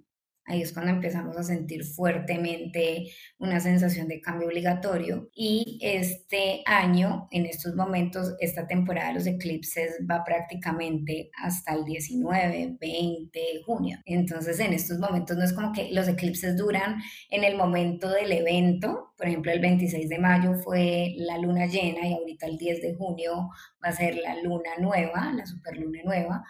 Ahí 0.51 0.63
es 0.63 0.73
cuando 0.73 0.91
empezamos 0.91 1.37
a 1.37 1.45
sentir 1.45 1.85
fuertemente 1.85 3.07
una 3.39 3.61
sensación 3.61 4.09
de 4.09 4.21
cambio 4.21 4.49
obligatorio. 4.49 5.31
Y 5.33 5.79
este 5.81 6.65
año, 6.67 7.29
en 7.31 7.47
estos 7.47 7.77
momentos, 7.77 8.35
esta 8.41 8.67
temporada 8.67 9.09
de 9.09 9.15
los 9.15 9.27
eclipses 9.29 10.01
va 10.11 10.25
prácticamente 10.25 11.31
hasta 11.41 11.75
el 11.75 11.85
19, 11.85 12.79
20 12.81 13.39
de 13.39 13.63
junio. 13.65 13.99
Entonces, 14.05 14.59
en 14.59 14.73
estos 14.73 14.99
momentos 14.99 15.37
no 15.37 15.45
es 15.45 15.53
como 15.53 15.73
que 15.73 15.93
los 15.93 16.09
eclipses 16.09 16.57
duran 16.57 17.01
en 17.31 17.45
el 17.45 17.57
momento 17.57 18.11
del 18.11 18.33
evento. 18.33 19.13
Por 19.17 19.29
ejemplo, 19.29 19.53
el 19.53 19.61
26 19.61 20.09
de 20.09 20.19
mayo 20.19 20.55
fue 20.55 21.15
la 21.17 21.39
luna 21.39 21.67
llena 21.67 22.09
y 22.09 22.15
ahorita 22.15 22.47
el 22.47 22.59
10 22.59 22.83
de 22.83 22.95
junio 22.97 23.51
va 23.85 23.91
a 23.91 23.93
ser 23.93 24.17
la 24.17 24.35
luna 24.43 24.71
nueva, 24.81 25.33
la 25.33 25.47
superluna 25.47 26.01
nueva, 26.03 26.43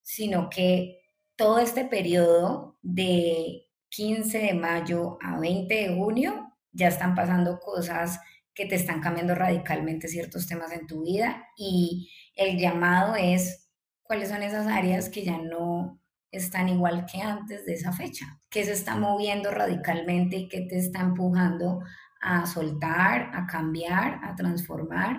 sino 0.00 0.48
que 0.48 1.01
todo 1.42 1.58
este 1.58 1.84
periodo 1.84 2.78
de 2.82 3.66
15 3.88 4.38
de 4.38 4.54
mayo 4.54 5.18
a 5.20 5.40
20 5.40 5.74
de 5.74 5.96
junio 5.96 6.52
ya 6.70 6.86
están 6.86 7.16
pasando 7.16 7.58
cosas 7.58 8.20
que 8.54 8.64
te 8.64 8.76
están 8.76 9.00
cambiando 9.00 9.34
radicalmente 9.34 10.06
ciertos 10.06 10.46
temas 10.46 10.70
en 10.70 10.86
tu 10.86 11.02
vida 11.02 11.48
y 11.56 12.12
el 12.36 12.58
llamado 12.58 13.16
es 13.16 13.68
cuáles 14.04 14.28
son 14.28 14.44
esas 14.44 14.68
áreas 14.68 15.08
que 15.08 15.24
ya 15.24 15.36
no 15.36 16.00
están 16.30 16.68
igual 16.68 17.06
que 17.06 17.20
antes 17.20 17.66
de 17.66 17.74
esa 17.74 17.90
fecha, 17.90 18.40
que 18.48 18.62
se 18.62 18.74
está 18.74 18.94
moviendo 18.94 19.50
radicalmente 19.50 20.36
y 20.36 20.48
que 20.48 20.60
te 20.60 20.78
está 20.78 21.00
empujando 21.00 21.80
a 22.20 22.46
soltar, 22.46 23.32
a 23.34 23.48
cambiar, 23.48 24.20
a 24.22 24.36
transformar 24.36 25.18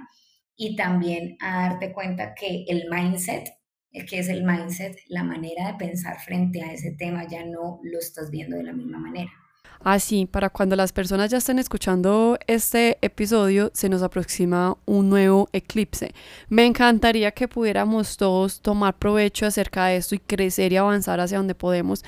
y 0.56 0.78
también 0.78 1.36
a 1.42 1.68
darte 1.68 1.92
cuenta 1.92 2.34
que 2.34 2.64
el 2.70 2.86
mindset 2.90 3.50
que 3.94 4.20
es 4.20 4.28
el 4.30 4.44
mindset, 4.44 4.98
la 5.08 5.24
manera 5.24 5.72
de 5.72 5.78
pensar 5.78 6.20
frente 6.20 6.64
a 6.64 6.74
ese 6.74 6.92
tema, 6.92 7.28
ya 7.28 7.46
no 7.46 7.80
lo 7.84 8.00
estás 8.00 8.32
viendo 8.32 8.58
de 8.58 8.64
la 8.64 8.74
misma 8.74 8.98
manera. 8.98 9.32
Así, 9.84 10.26
para 10.26 10.50
cuando 10.50 10.78
las 10.78 10.94
personas 10.94 11.30
ya 11.30 11.38
estén 11.38 11.60
escuchando 11.60 12.38
este 12.48 12.98
episodio, 13.02 13.70
se 13.74 13.90
nos 13.90 14.02
aproxima 14.02 14.78
un 14.86 15.10
nuevo 15.10 15.50
eclipse. 15.52 16.14
Me 16.48 16.66
encantaría 16.66 17.32
que 17.32 17.50
pudiéramos 17.50 18.16
todos 18.16 18.62
tomar 18.62 18.98
provecho 18.98 19.46
acerca 19.46 19.88
de 19.88 19.98
esto 19.98 20.16
y 20.16 20.20
crecer 20.20 20.72
y 20.72 20.78
avanzar 20.78 21.20
hacia 21.20 21.38
donde 21.38 21.54
podemos. 21.54 22.04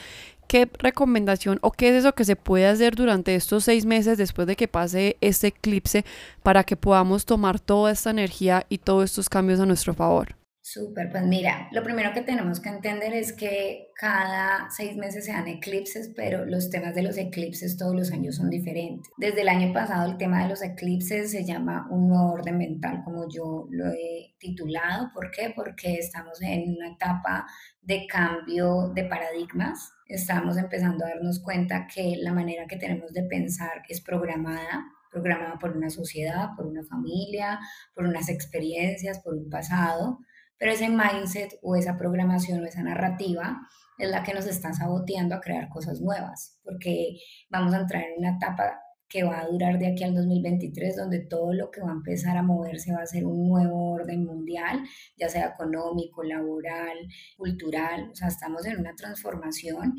¿Qué 0.47 0.69
recomendación 0.77 1.59
o 1.61 1.71
qué 1.71 1.89
es 1.89 1.95
eso 1.95 2.13
que 2.13 2.23
se 2.23 2.37
puede 2.37 2.67
hacer 2.67 2.95
durante 2.95 3.35
estos 3.35 3.65
seis 3.65 3.85
meses 3.85 4.17
después 4.17 4.47
de 4.47 4.55
que 4.55 4.69
pase 4.69 5.17
este 5.19 5.47
eclipse 5.47 6.05
para 6.43 6.63
que 6.63 6.77
podamos 6.77 7.25
tomar 7.25 7.59
toda 7.59 7.91
esta 7.91 8.11
energía 8.11 8.65
y 8.69 8.77
todos 8.77 9.05
estos 9.05 9.27
cambios 9.27 9.59
a 9.59 9.65
nuestro 9.65 9.93
favor? 9.93 10.35
Súper, 10.67 11.11
pues 11.11 11.21
mira, 11.21 11.69
lo 11.71 11.83
primero 11.83 12.11
que 12.11 12.23
tenemos 12.23 12.59
que 12.59 12.69
entender 12.69 13.13
es 13.13 13.33
que 13.33 13.91
cada 13.95 14.67
seis 14.71 14.97
meses 14.97 15.25
se 15.25 15.31
dan 15.31 15.47
eclipses, 15.47 16.11
pero 16.15 16.43
los 16.43 16.71
temas 16.71 16.95
de 16.95 17.03
los 17.03 17.19
eclipses 17.19 17.77
todos 17.77 17.95
los 17.95 18.11
años 18.11 18.37
son 18.37 18.49
diferentes. 18.49 19.07
Desde 19.15 19.41
el 19.41 19.49
año 19.49 19.71
pasado 19.71 20.09
el 20.09 20.17
tema 20.17 20.41
de 20.41 20.49
los 20.49 20.63
eclipses 20.63 21.29
se 21.29 21.45
llama 21.45 21.87
un 21.91 22.09
nuevo 22.09 22.31
orden 22.31 22.57
mental, 22.57 23.03
como 23.05 23.29
yo 23.29 23.67
lo 23.69 23.91
he 23.91 24.33
titulado. 24.39 25.11
¿Por 25.13 25.29
qué? 25.29 25.53
Porque 25.55 25.97
estamos 25.99 26.41
en 26.41 26.75
una 26.75 26.93
etapa 26.93 27.45
de 27.83 28.07
cambio 28.07 28.89
de 28.95 29.03
paradigmas. 29.03 29.93
Estamos 30.07 30.57
empezando 30.57 31.05
a 31.05 31.09
darnos 31.09 31.43
cuenta 31.43 31.85
que 31.85 32.15
la 32.17 32.33
manera 32.33 32.65
que 32.65 32.77
tenemos 32.77 33.13
de 33.13 33.21
pensar 33.21 33.83
es 33.87 34.01
programada 34.01 34.83
programada 35.11 35.57
por 35.59 35.77
una 35.77 35.89
sociedad, 35.89 36.49
por 36.57 36.65
una 36.65 36.83
familia, 36.83 37.57
por 37.93 38.05
unas 38.05 38.27
experiencias, 38.27 39.19
por 39.19 39.35
un 39.35 39.49
pasado 39.49 40.19
pero 40.57 40.71
ese 40.71 40.89
mindset 40.89 41.59
o 41.61 41.75
esa 41.75 41.97
programación 41.97 42.61
o 42.61 42.65
esa 42.65 42.83
narrativa 42.83 43.61
es 43.97 44.09
la 44.09 44.23
que 44.23 44.33
nos 44.33 44.45
está 44.45 44.73
saboteando 44.73 45.35
a 45.35 45.41
crear 45.41 45.69
cosas 45.69 46.01
nuevas, 46.01 46.59
porque 46.63 47.17
vamos 47.49 47.73
a 47.73 47.79
entrar 47.79 48.03
en 48.03 48.19
una 48.19 48.35
etapa 48.37 48.81
que 49.07 49.23
va 49.23 49.39
a 49.39 49.47
durar 49.47 49.77
de 49.77 49.87
aquí 49.87 50.03
al 50.03 50.15
2023, 50.15 50.95
donde 50.95 51.19
todo 51.19 51.53
lo 51.53 51.69
que 51.69 51.81
va 51.81 51.89
a 51.89 51.93
empezar 51.93 52.37
a 52.37 52.43
moverse 52.43 52.91
va 52.91 53.01
a 53.01 53.05
ser 53.05 53.25
un 53.25 53.47
nuevo 53.47 53.91
orden 53.91 54.25
mundial, 54.25 54.81
ya 55.15 55.29
sea 55.29 55.47
económico, 55.47 56.23
laboral, 56.23 56.97
cultural, 57.37 58.09
o 58.11 58.15
sea, 58.15 58.27
estamos 58.27 58.65
en 58.65 58.79
una 58.79 58.95
transformación. 58.95 59.93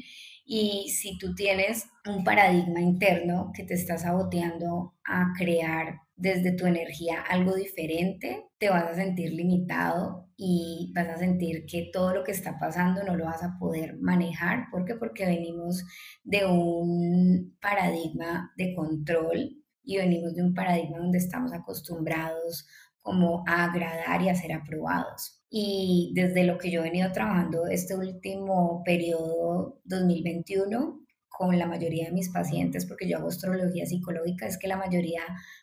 Y 0.44 0.90
si 0.90 1.18
tú 1.18 1.34
tienes 1.34 1.86
un 2.06 2.24
paradigma 2.24 2.80
interno 2.80 3.52
que 3.54 3.64
te 3.64 3.74
está 3.74 3.96
saboteando 3.96 4.94
a 5.04 5.32
crear 5.38 6.00
desde 6.16 6.52
tu 6.52 6.66
energía 6.66 7.20
algo 7.20 7.54
diferente, 7.54 8.44
te 8.58 8.70
vas 8.70 8.84
a 8.84 8.94
sentir 8.94 9.32
limitado 9.32 10.25
y 10.36 10.92
vas 10.94 11.08
a 11.08 11.16
sentir 11.16 11.64
que 11.66 11.90
todo 11.92 12.12
lo 12.12 12.22
que 12.22 12.32
está 12.32 12.58
pasando 12.58 13.02
no 13.04 13.16
lo 13.16 13.24
vas 13.24 13.42
a 13.42 13.56
poder 13.58 13.96
manejar. 14.00 14.66
¿Por 14.70 14.84
qué? 14.84 14.94
Porque 14.94 15.24
venimos 15.24 15.84
de 16.24 16.44
un 16.46 17.56
paradigma 17.60 18.52
de 18.56 18.74
control 18.74 19.62
y 19.82 19.96
venimos 19.96 20.34
de 20.34 20.42
un 20.42 20.54
paradigma 20.54 20.98
donde 20.98 21.18
estamos 21.18 21.52
acostumbrados 21.52 22.66
como 23.00 23.44
a 23.46 23.64
agradar 23.64 24.20
y 24.22 24.28
a 24.28 24.34
ser 24.34 24.52
aprobados. 24.52 25.40
Y 25.48 26.12
desde 26.14 26.44
lo 26.44 26.58
que 26.58 26.70
yo 26.70 26.80
he 26.80 26.90
venido 26.90 27.12
trabajando 27.12 27.66
este 27.68 27.96
último 27.96 28.82
periodo 28.84 29.80
2021, 29.84 31.06
con 31.36 31.58
la 31.58 31.66
mayoría 31.66 32.06
de 32.06 32.12
mis 32.12 32.30
pacientes, 32.30 32.86
porque 32.86 33.08
yo 33.08 33.18
hago 33.18 33.28
astrología 33.28 33.84
psicológica, 33.86 34.46
es 34.46 34.58
que 34.58 34.68
la 34.68 34.78
mayoría 34.78 35.20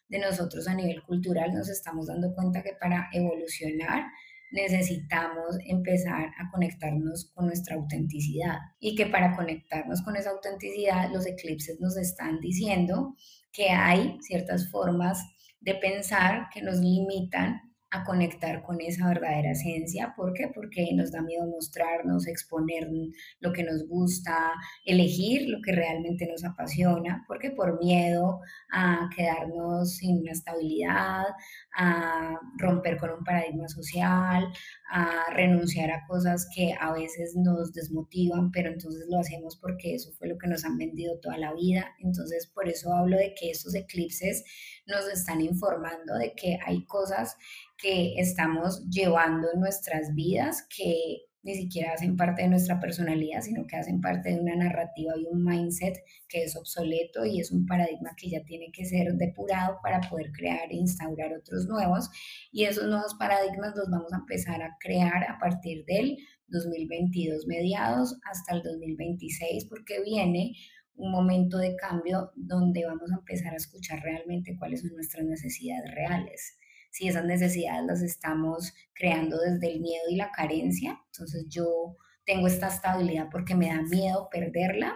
de 0.08 0.20
nosotros 0.20 0.68
a 0.68 0.76
nivel 0.76 1.02
cultural 1.02 1.54
nos 1.54 1.68
estamos 1.68 2.08
dando 2.08 2.34
cuenta 2.34 2.62
que 2.62 2.74
para 2.80 3.10
evolucionar 3.12 4.06
necesitamos 4.54 5.58
empezar 5.66 6.32
a 6.38 6.52
conectarnos 6.52 7.32
con 7.34 7.48
nuestra 7.48 7.76
autenticidad 7.76 8.60
y 8.80 8.96
que 8.96 9.08
para 9.08 9.36
conectarnos 9.36 10.04
con 10.04 10.16
esa 10.16 10.30
autenticidad 10.30 11.12
los 11.12 11.26
eclipses 11.26 11.82
nos 11.82 11.98
están 11.98 12.40
diciendo 12.40 13.16
que 13.52 13.70
hay 13.70 14.20
ciertas 14.22 14.70
formas 14.70 15.20
de 15.60 15.74
pensar 15.76 16.50
que 16.54 16.62
nos 16.62 16.78
limitan 16.78 17.73
a 17.94 18.04
conectar 18.04 18.64
con 18.64 18.82
esa 18.82 19.08
verdadera 19.08 19.52
esencia. 19.52 20.14
¿Por 20.18 20.34
qué? 20.34 20.50
Porque 20.54 20.90
nos 20.96 21.12
da 21.12 21.22
miedo 21.22 21.46
mostrarnos, 21.46 22.28
exponer 22.28 22.90
lo 23.40 23.54
que 23.54 23.64
nos 23.64 23.88
gusta, 23.88 24.52
elegir 24.84 25.48
lo 25.48 25.60
que 25.64 25.74
realmente 25.74 26.26
nos 26.26 26.44
apasiona. 26.44 27.24
porque 27.28 27.52
Por 27.52 27.80
miedo 27.80 28.40
a 28.72 29.10
quedarnos 29.16 29.98
sin 29.98 30.22
una 30.22 30.32
estabilidad, 30.32 31.26
a 31.78 32.40
romper 32.58 32.98
con 32.98 33.12
un 33.12 33.24
paradigma 33.24 33.68
social, 33.68 34.52
a 34.92 35.26
renunciar 35.32 35.92
a 35.92 36.06
cosas 36.08 36.48
que 36.56 36.74
a 36.80 36.94
veces 36.94 37.36
nos 37.36 37.74
desmotivan, 37.74 38.52
pero 38.52 38.70
entonces 38.70 39.06
lo 39.08 39.20
hacemos 39.20 39.58
porque 39.58 39.94
eso 39.94 40.12
fue 40.18 40.28
lo 40.28 40.38
que 40.40 40.48
nos 40.48 40.66
han 40.66 40.78
vendido 40.78 41.20
toda 41.20 41.38
la 41.38 41.54
vida. 41.54 41.94
Entonces, 42.00 42.48
por 42.48 42.68
eso 42.68 42.92
hablo 42.92 43.18
de 43.18 43.36
que 43.36 43.52
estos 43.52 43.76
eclipses 43.76 44.44
nos 44.86 45.08
están 45.08 45.42
informando 45.42 46.16
de 46.16 46.34
que 46.34 46.60
hay 46.66 46.86
cosas 46.86 47.36
que 47.78 48.16
estamos 48.18 48.88
llevando 48.90 49.48
en 49.54 49.60
nuestras 49.60 50.14
vidas 50.14 50.68
que 50.76 51.26
ni 51.44 51.56
siquiera 51.56 51.92
hacen 51.94 52.16
parte 52.16 52.44
de 52.44 52.48
nuestra 52.48 52.80
personalidad, 52.80 53.42
sino 53.42 53.68
que 53.68 53.76
hacen 53.76 54.00
parte 54.00 54.30
de 54.30 54.40
una 54.40 54.56
narrativa 54.56 55.14
y 55.18 55.26
un 55.26 55.44
mindset 55.44 55.94
que 56.30 56.44
es 56.44 56.56
obsoleto 56.56 57.26
y 57.26 57.42
es 57.42 57.52
un 57.52 57.66
paradigma 57.66 58.16
que 58.18 58.30
ya 58.30 58.44
tiene 58.46 58.72
que 58.72 58.86
ser 58.86 59.14
depurado 59.16 59.78
para 59.84 60.00
poder 60.10 60.32
crear 60.32 60.72
e 60.72 60.76
instaurar 60.76 61.34
otros 61.34 61.66
nuevos. 61.68 62.10
Y 62.52 62.64
esos 62.64 62.88
nuevos 62.88 63.16
paradigmas 63.16 63.76
los 63.76 63.90
vamos 63.90 64.14
a 64.14 64.18
empezar 64.18 64.64
a 64.64 64.78
crear 64.80 65.30
a 65.30 65.38
partir 65.38 65.84
del 65.86 66.18
2022 66.48 67.46
mediados 67.46 68.18
hasta 68.24 68.56
el 68.56 68.64
2026, 68.64 69.66
porque 69.66 70.02
viene 70.02 70.54
un 70.96 71.12
momento 71.12 71.58
de 71.58 71.76
cambio 71.76 72.32
donde 72.36 72.86
vamos 72.86 73.12
a 73.12 73.18
empezar 73.20 73.54
a 73.54 73.58
escuchar 73.58 74.02
realmente 74.02 74.56
cuáles 74.58 74.82
son 74.82 74.92
nuestras 74.94 75.26
necesidades 75.26 75.94
reales 75.94 76.58
si 76.94 77.08
esas 77.08 77.26
necesidades 77.26 77.86
las 77.88 78.02
estamos 78.04 78.72
creando 78.94 79.40
desde 79.40 79.74
el 79.74 79.82
miedo 79.82 80.04
y 80.12 80.16
la 80.16 80.32
carencia, 80.32 81.02
entonces 81.08 81.48
yo 81.50 81.98
tengo 82.24 82.46
esta 82.46 82.68
estabilidad 82.68 83.30
porque 83.32 83.56
me 83.56 83.70
da 83.70 83.82
miedo 83.82 84.30
perderla, 84.32 84.94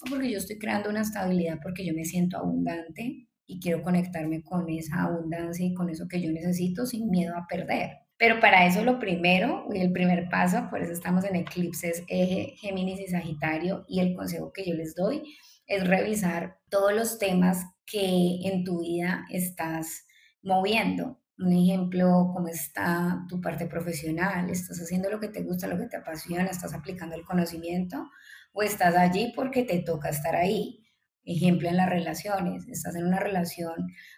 o 0.00 0.08
porque 0.08 0.30
yo 0.30 0.38
estoy 0.38 0.58
creando 0.58 0.88
una 0.88 1.02
estabilidad 1.02 1.58
porque 1.60 1.84
yo 1.84 1.92
me 1.92 2.04
siento 2.04 2.38
abundante 2.38 3.28
y 3.46 3.60
quiero 3.60 3.82
conectarme 3.82 4.44
con 4.44 4.70
esa 4.70 5.02
abundancia 5.02 5.66
y 5.66 5.74
con 5.74 5.90
eso 5.90 6.06
que 6.08 6.22
yo 6.22 6.30
necesito 6.30 6.86
sin 6.86 7.10
miedo 7.10 7.36
a 7.36 7.48
perder. 7.48 7.98
Pero 8.20 8.38
para 8.38 8.66
eso 8.66 8.84
lo 8.84 8.98
primero, 8.98 9.64
y 9.72 9.80
el 9.80 9.92
primer 9.92 10.28
paso, 10.28 10.68
por 10.68 10.82
eso 10.82 10.92
estamos 10.92 11.24
en 11.24 11.36
eclipses 11.36 12.04
eje 12.06 12.54
Géminis 12.58 13.00
y 13.00 13.06
Sagitario, 13.06 13.86
y 13.88 14.00
el 14.00 14.14
consejo 14.14 14.52
que 14.52 14.62
yo 14.62 14.74
les 14.74 14.94
doy 14.94 15.22
es 15.66 15.88
revisar 15.88 16.58
todos 16.68 16.92
los 16.92 17.18
temas 17.18 17.64
que 17.86 18.40
en 18.44 18.62
tu 18.62 18.82
vida 18.82 19.24
estás 19.30 20.04
moviendo. 20.42 21.18
Un 21.38 21.54
ejemplo, 21.54 22.30
cómo 22.34 22.48
está 22.48 23.24
tu 23.26 23.40
parte 23.40 23.64
profesional, 23.64 24.50
estás 24.50 24.78
haciendo 24.78 25.08
lo 25.08 25.18
que 25.18 25.28
te 25.28 25.42
gusta, 25.42 25.66
lo 25.66 25.78
que 25.78 25.86
te 25.86 25.96
apasiona, 25.96 26.44
estás 26.44 26.74
aplicando 26.74 27.16
el 27.16 27.24
conocimiento 27.24 28.06
o 28.52 28.62
estás 28.62 28.96
allí 28.96 29.32
porque 29.34 29.64
te 29.64 29.78
toca 29.78 30.10
estar 30.10 30.36
ahí. 30.36 30.84
Ejemplo 31.24 31.68
en 31.68 31.76
las 31.76 31.88
relaciones, 31.88 32.66
estás 32.68 32.96
en 32.96 33.06
una 33.06 33.20
relación 33.20 33.74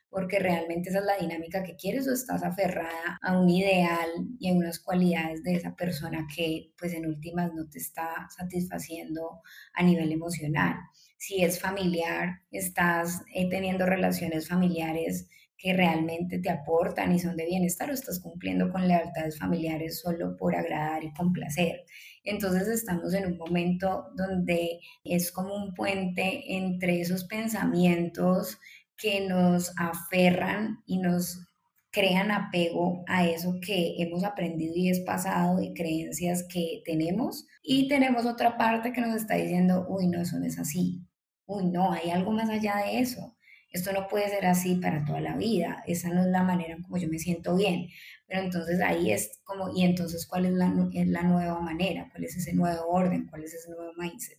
porque 0.09 0.39
realmente 0.39 0.91
esa 0.91 0.99
es 0.99 1.05
la 1.07 1.17
dinámica 1.17 1.63
que 1.63 1.75
quieres 1.75 2.07
o 2.07 2.13
estás 2.13 2.43
aferrada 2.43 3.19
a 3.23 3.41
un 3.41 3.49
ideal 3.49 4.09
y 4.39 4.51
a 4.51 4.55
unas 4.55 4.79
cualidades 4.79 5.43
de 5.43 5.55
esa 5.55 5.75
persona 5.75 6.27
que 6.35 6.73
pues 6.79 6.93
en 6.93 7.07
últimas 7.07 7.53
no 7.55 7.69
te 7.69 7.79
está 7.79 8.29
satisfaciendo 8.37 9.41
a 9.75 9.83
nivel 9.83 10.13
emocional. 10.13 10.77
Si 11.17 11.43
es 11.43 11.59
familiar, 11.59 12.41
estás 12.51 13.23
eh, 13.35 13.49
teniendo 13.49 13.87
relaciones 13.87 14.49
familiares 14.49 15.29
que 15.63 15.73
realmente 15.73 16.41
te 16.41 16.51
aportan 16.51 17.13
y 17.13 17.21
son 17.21 17.37
de 17.37 17.47
bienestar 17.47 17.89
o 17.89 17.95
estás 17.95 18.21
cumpliendo 18.21 18.71
con 18.71 18.87
lealtades 18.87 19.39
familiares 19.39 20.01
solo 20.01 20.37
por 20.37 20.57
agradar 20.57 21.05
y 21.05 21.13
complacer. 21.15 21.85
Entonces 22.25 22.69
estamos 22.69 23.15
en 23.15 23.27
un 23.27 23.39
momento 23.39 24.07
donde 24.15 24.81
es 25.05 25.33
como 25.33 25.55
un 25.55 25.75
puente 25.75 26.55
entre 26.55 27.01
esos 27.01 27.25
pensamientos 27.25 28.59
que 28.97 29.27
nos 29.27 29.73
aferran 29.77 30.83
y 30.87 30.99
nos 30.99 31.49
crean 31.91 32.31
apego 32.31 33.05
a 33.07 33.27
eso 33.27 33.55
que 33.61 33.97
hemos 33.99 34.25
aprendido 34.25 34.75
y 34.77 34.89
es 34.89 35.01
pasado 35.01 35.61
y 35.61 35.75
creencias 35.75 36.45
que 36.49 36.83
tenemos. 36.85 37.47
Y 37.63 37.89
tenemos 37.89 38.25
otra 38.25 38.57
parte 38.57 38.93
que 38.93 39.01
nos 39.01 39.17
está 39.17 39.35
diciendo, 39.35 39.87
uy, 39.89 40.07
no, 40.07 40.21
eso 40.23 40.39
no 40.39 40.47
es 40.47 40.59
así. 40.59 41.03
Uy, 41.47 41.67
no, 41.67 41.93
hay 41.93 42.11
algo 42.11 42.31
más 42.33 42.49
allá 42.49 42.77
de 42.77 43.01
eso 43.01 43.37
esto 43.73 43.93
no 43.93 44.07
puede 44.07 44.29
ser 44.29 44.47
así 44.47 44.77
para 44.77 45.05
toda 45.05 45.21
la 45.21 45.37
vida, 45.37 45.83
esa 45.87 46.11
no 46.11 46.21
es 46.21 46.27
la 46.29 46.43
manera 46.43 46.77
como 46.83 46.99
yo 46.99 47.09
me 47.09 47.19
siento 47.19 47.57
bien. 47.57 47.89
Pero 48.27 48.43
entonces 48.43 48.81
ahí 48.81 49.11
es 49.11 49.41
como, 49.45 49.75
y 49.75 49.83
entonces, 49.83 50.27
¿cuál 50.27 50.47
es 50.47 50.53
la, 50.53 50.73
es 50.93 51.09
la 51.09 51.23
nueva 51.23 51.61
manera? 51.61 52.09
¿Cuál 52.13 52.25
es 52.25 52.37
ese 52.37 52.55
nuevo 52.55 52.87
orden? 52.89 53.27
¿Cuál 53.29 53.45
es 53.45 53.55
ese 53.55 53.71
nuevo 53.71 53.93
mindset? 53.97 54.39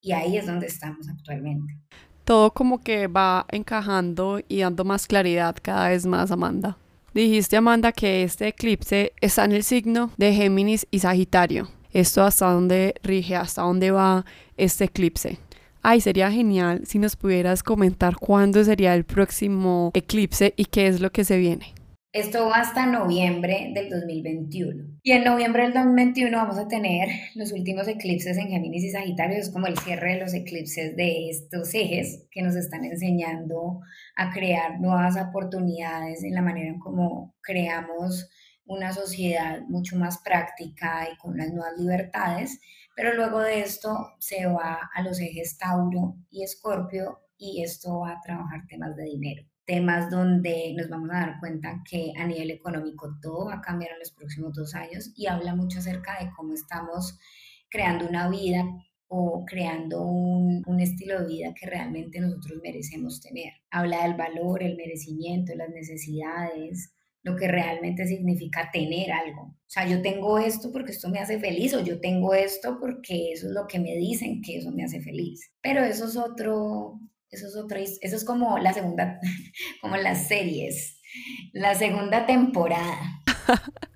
Y 0.00 0.12
ahí 0.12 0.36
es 0.36 0.46
donde 0.46 0.66
estamos 0.66 1.08
actualmente. 1.08 1.74
Todo 2.24 2.52
como 2.52 2.80
que 2.80 3.06
va 3.06 3.46
encajando 3.50 4.40
y 4.48 4.60
dando 4.60 4.84
más 4.84 5.06
claridad 5.06 5.56
cada 5.62 5.88
vez 5.88 6.04
más, 6.04 6.30
Amanda. 6.30 6.76
Dijiste, 7.14 7.56
Amanda, 7.56 7.90
que 7.90 8.22
este 8.22 8.48
eclipse 8.48 9.12
está 9.20 9.44
en 9.44 9.52
el 9.52 9.64
signo 9.64 10.12
de 10.16 10.34
Géminis 10.34 10.86
y 10.90 10.98
Sagitario. 10.98 11.68
¿Esto 11.92 12.22
hasta 12.22 12.52
dónde 12.52 12.94
rige, 13.02 13.34
hasta 13.34 13.62
dónde 13.62 13.90
va 13.90 14.24
este 14.56 14.84
eclipse? 14.84 15.38
Ay, 15.82 16.00
sería 16.00 16.30
genial 16.30 16.82
si 16.84 16.98
nos 16.98 17.16
pudieras 17.16 17.62
comentar 17.62 18.16
cuándo 18.16 18.62
sería 18.64 18.94
el 18.94 19.04
próximo 19.04 19.90
eclipse 19.94 20.54
y 20.56 20.66
qué 20.66 20.86
es 20.86 21.00
lo 21.00 21.10
que 21.10 21.24
se 21.24 21.38
viene. 21.38 21.74
Esto 22.12 22.46
va 22.46 22.60
hasta 22.60 22.86
noviembre 22.86 23.70
del 23.74 23.90
2021. 23.90 24.98
Y 25.02 25.12
en 25.12 25.24
noviembre 25.24 25.64
del 25.64 25.74
2021 25.74 26.36
vamos 26.38 26.58
a 26.58 26.66
tener 26.66 27.08
los 27.34 27.52
últimos 27.52 27.86
eclipses 27.86 28.38
en 28.38 28.48
Géminis 28.48 28.84
y 28.84 28.90
Sagitario. 28.90 29.36
Es 29.36 29.50
como 29.50 29.66
el 29.66 29.78
cierre 29.78 30.14
de 30.14 30.20
los 30.20 30.32
eclipses 30.32 30.96
de 30.96 31.28
estos 31.28 31.74
ejes 31.74 32.26
que 32.30 32.40
nos 32.42 32.56
están 32.56 32.84
enseñando 32.86 33.80
a 34.16 34.32
crear 34.32 34.80
nuevas 34.80 35.16
oportunidades 35.16 36.24
en 36.24 36.34
la 36.34 36.40
manera 36.40 36.70
en 36.70 36.78
cómo 36.78 37.34
creamos 37.42 38.28
una 38.68 38.92
sociedad 38.92 39.62
mucho 39.68 39.96
más 39.96 40.18
práctica 40.18 41.08
y 41.12 41.16
con 41.18 41.32
unas 41.32 41.52
nuevas 41.52 41.76
libertades. 41.78 42.60
Pero 42.94 43.14
luego 43.14 43.40
de 43.40 43.60
esto 43.60 44.14
se 44.18 44.46
va 44.46 44.90
a 44.94 45.02
los 45.02 45.20
ejes 45.20 45.58
Tauro 45.58 46.16
y 46.30 46.42
Escorpio 46.42 47.20
y 47.36 47.62
esto 47.62 48.00
va 48.00 48.12
a 48.12 48.20
trabajar 48.20 48.66
temas 48.68 48.94
de 48.96 49.04
dinero 49.04 49.48
temas 49.68 50.10
donde 50.10 50.72
nos 50.78 50.88
vamos 50.88 51.10
a 51.12 51.20
dar 51.20 51.40
cuenta 51.40 51.82
que 51.88 52.14
a 52.16 52.26
nivel 52.26 52.50
económico 52.50 53.18
todo 53.20 53.48
va 53.48 53.56
a 53.56 53.60
cambiar 53.60 53.92
en 53.92 53.98
los 53.98 54.12
próximos 54.12 54.54
dos 54.54 54.74
años 54.74 55.12
y 55.14 55.26
habla 55.26 55.54
mucho 55.54 55.80
acerca 55.80 56.18
de 56.18 56.30
cómo 56.34 56.54
estamos 56.54 57.18
creando 57.68 58.08
una 58.08 58.30
vida 58.30 58.64
o 59.08 59.44
creando 59.44 60.00
un, 60.00 60.62
un, 60.66 60.80
estilo 60.80 61.20
de 61.20 61.26
vida 61.26 61.54
que 61.54 61.66
realmente 61.66 62.18
nosotros 62.18 62.60
merecemos 62.62 63.20
tener. 63.20 63.52
Habla 63.70 64.04
del 64.04 64.14
valor, 64.14 64.62
el 64.62 64.76
merecimiento, 64.76 65.54
las 65.54 65.68
necesidades, 65.68 66.94
lo 67.28 67.36
que 67.36 67.48
realmente 67.48 68.06
significa 68.06 68.70
tener 68.72 69.12
algo. 69.12 69.42
O 69.42 69.70
sea, 69.70 69.86
yo 69.86 70.00
tengo 70.00 70.38
esto 70.38 70.72
porque 70.72 70.92
esto 70.92 71.08
me 71.08 71.18
hace 71.18 71.38
feliz 71.38 71.74
o 71.74 71.84
yo 71.84 72.00
tengo 72.00 72.34
esto 72.34 72.78
porque 72.80 73.32
eso 73.32 73.48
es 73.48 73.52
lo 73.52 73.66
que 73.66 73.78
me 73.78 73.94
dicen 73.96 74.40
que 74.40 74.58
eso 74.58 74.70
me 74.70 74.84
hace 74.84 75.00
feliz. 75.00 75.52
Pero 75.60 75.84
eso 75.84 76.06
es 76.06 76.16
otro, 76.16 77.00
eso 77.30 77.46
es 77.46 77.56
otra, 77.56 77.80
eso 77.80 78.16
es 78.16 78.24
como 78.24 78.58
la 78.58 78.72
segunda, 78.72 79.20
como 79.82 79.96
las 79.96 80.28
series, 80.28 81.00
la 81.52 81.74
segunda 81.74 82.26
temporada. 82.26 83.22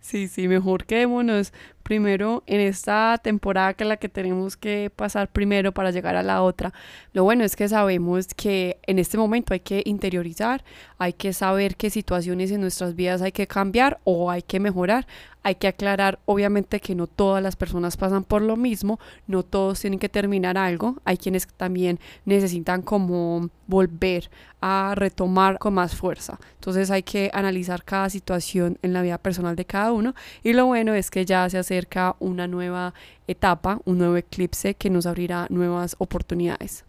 Sí, 0.00 0.28
sí, 0.28 0.48
mejor 0.48 0.84
quedémonos 0.84 1.52
primero 1.84 2.42
en 2.46 2.60
esta 2.60 3.20
temporada 3.22 3.74
que 3.74 3.84
es 3.84 3.88
la 3.88 3.98
que 3.98 4.08
tenemos 4.08 4.56
que 4.56 4.90
pasar 4.96 5.28
primero 5.28 5.70
para 5.70 5.92
llegar 5.92 6.16
a 6.16 6.24
la 6.24 6.42
otra. 6.42 6.72
Lo 7.12 7.22
bueno 7.22 7.44
es 7.44 7.54
que 7.54 7.68
sabemos 7.68 8.26
que 8.34 8.78
en 8.86 8.98
este 8.98 9.16
momento 9.16 9.54
hay 9.54 9.60
que 9.60 9.82
interiorizar, 9.84 10.64
hay 10.98 11.12
que 11.12 11.32
saber 11.32 11.76
qué 11.76 11.90
situaciones 11.90 12.50
en 12.50 12.62
nuestras 12.62 12.96
vidas 12.96 13.22
hay 13.22 13.32
que 13.32 13.46
cambiar 13.46 14.00
o 14.02 14.30
hay 14.30 14.42
que 14.42 14.58
mejorar. 14.58 15.06
Hay 15.46 15.56
que 15.56 15.68
aclarar, 15.68 16.20
obviamente, 16.24 16.80
que 16.80 16.94
no 16.94 17.06
todas 17.06 17.42
las 17.42 17.54
personas 17.54 17.98
pasan 17.98 18.24
por 18.24 18.40
lo 18.40 18.56
mismo, 18.56 18.98
no 19.26 19.42
todos 19.42 19.78
tienen 19.78 19.98
que 19.98 20.08
terminar 20.08 20.56
algo. 20.56 20.96
Hay 21.04 21.18
quienes 21.18 21.46
también 21.46 22.00
necesitan 22.24 22.80
como 22.80 23.50
volver 23.66 24.30
a 24.62 24.94
retomar 24.96 25.58
con 25.58 25.74
más 25.74 25.94
fuerza. 25.94 26.38
Entonces 26.54 26.90
hay 26.90 27.02
que 27.02 27.30
analizar 27.34 27.84
cada 27.84 28.08
situación 28.08 28.78
en 28.80 28.94
la 28.94 29.02
vida 29.02 29.18
personal 29.18 29.54
de 29.54 29.66
cada 29.66 29.92
uno. 29.92 30.14
Y 30.42 30.54
lo 30.54 30.64
bueno 30.64 30.94
es 30.94 31.10
que 31.10 31.26
ya 31.26 31.50
se 31.50 31.58
acerca 31.74 32.16
una 32.20 32.46
nueva 32.46 32.94
etapa, 33.26 33.80
un 33.84 33.98
nuevo 33.98 34.16
eclipse 34.16 34.74
que 34.74 34.90
nos 34.90 35.06
abrirá 35.06 35.46
nuevas 35.50 35.96
oportunidades. 35.98 36.84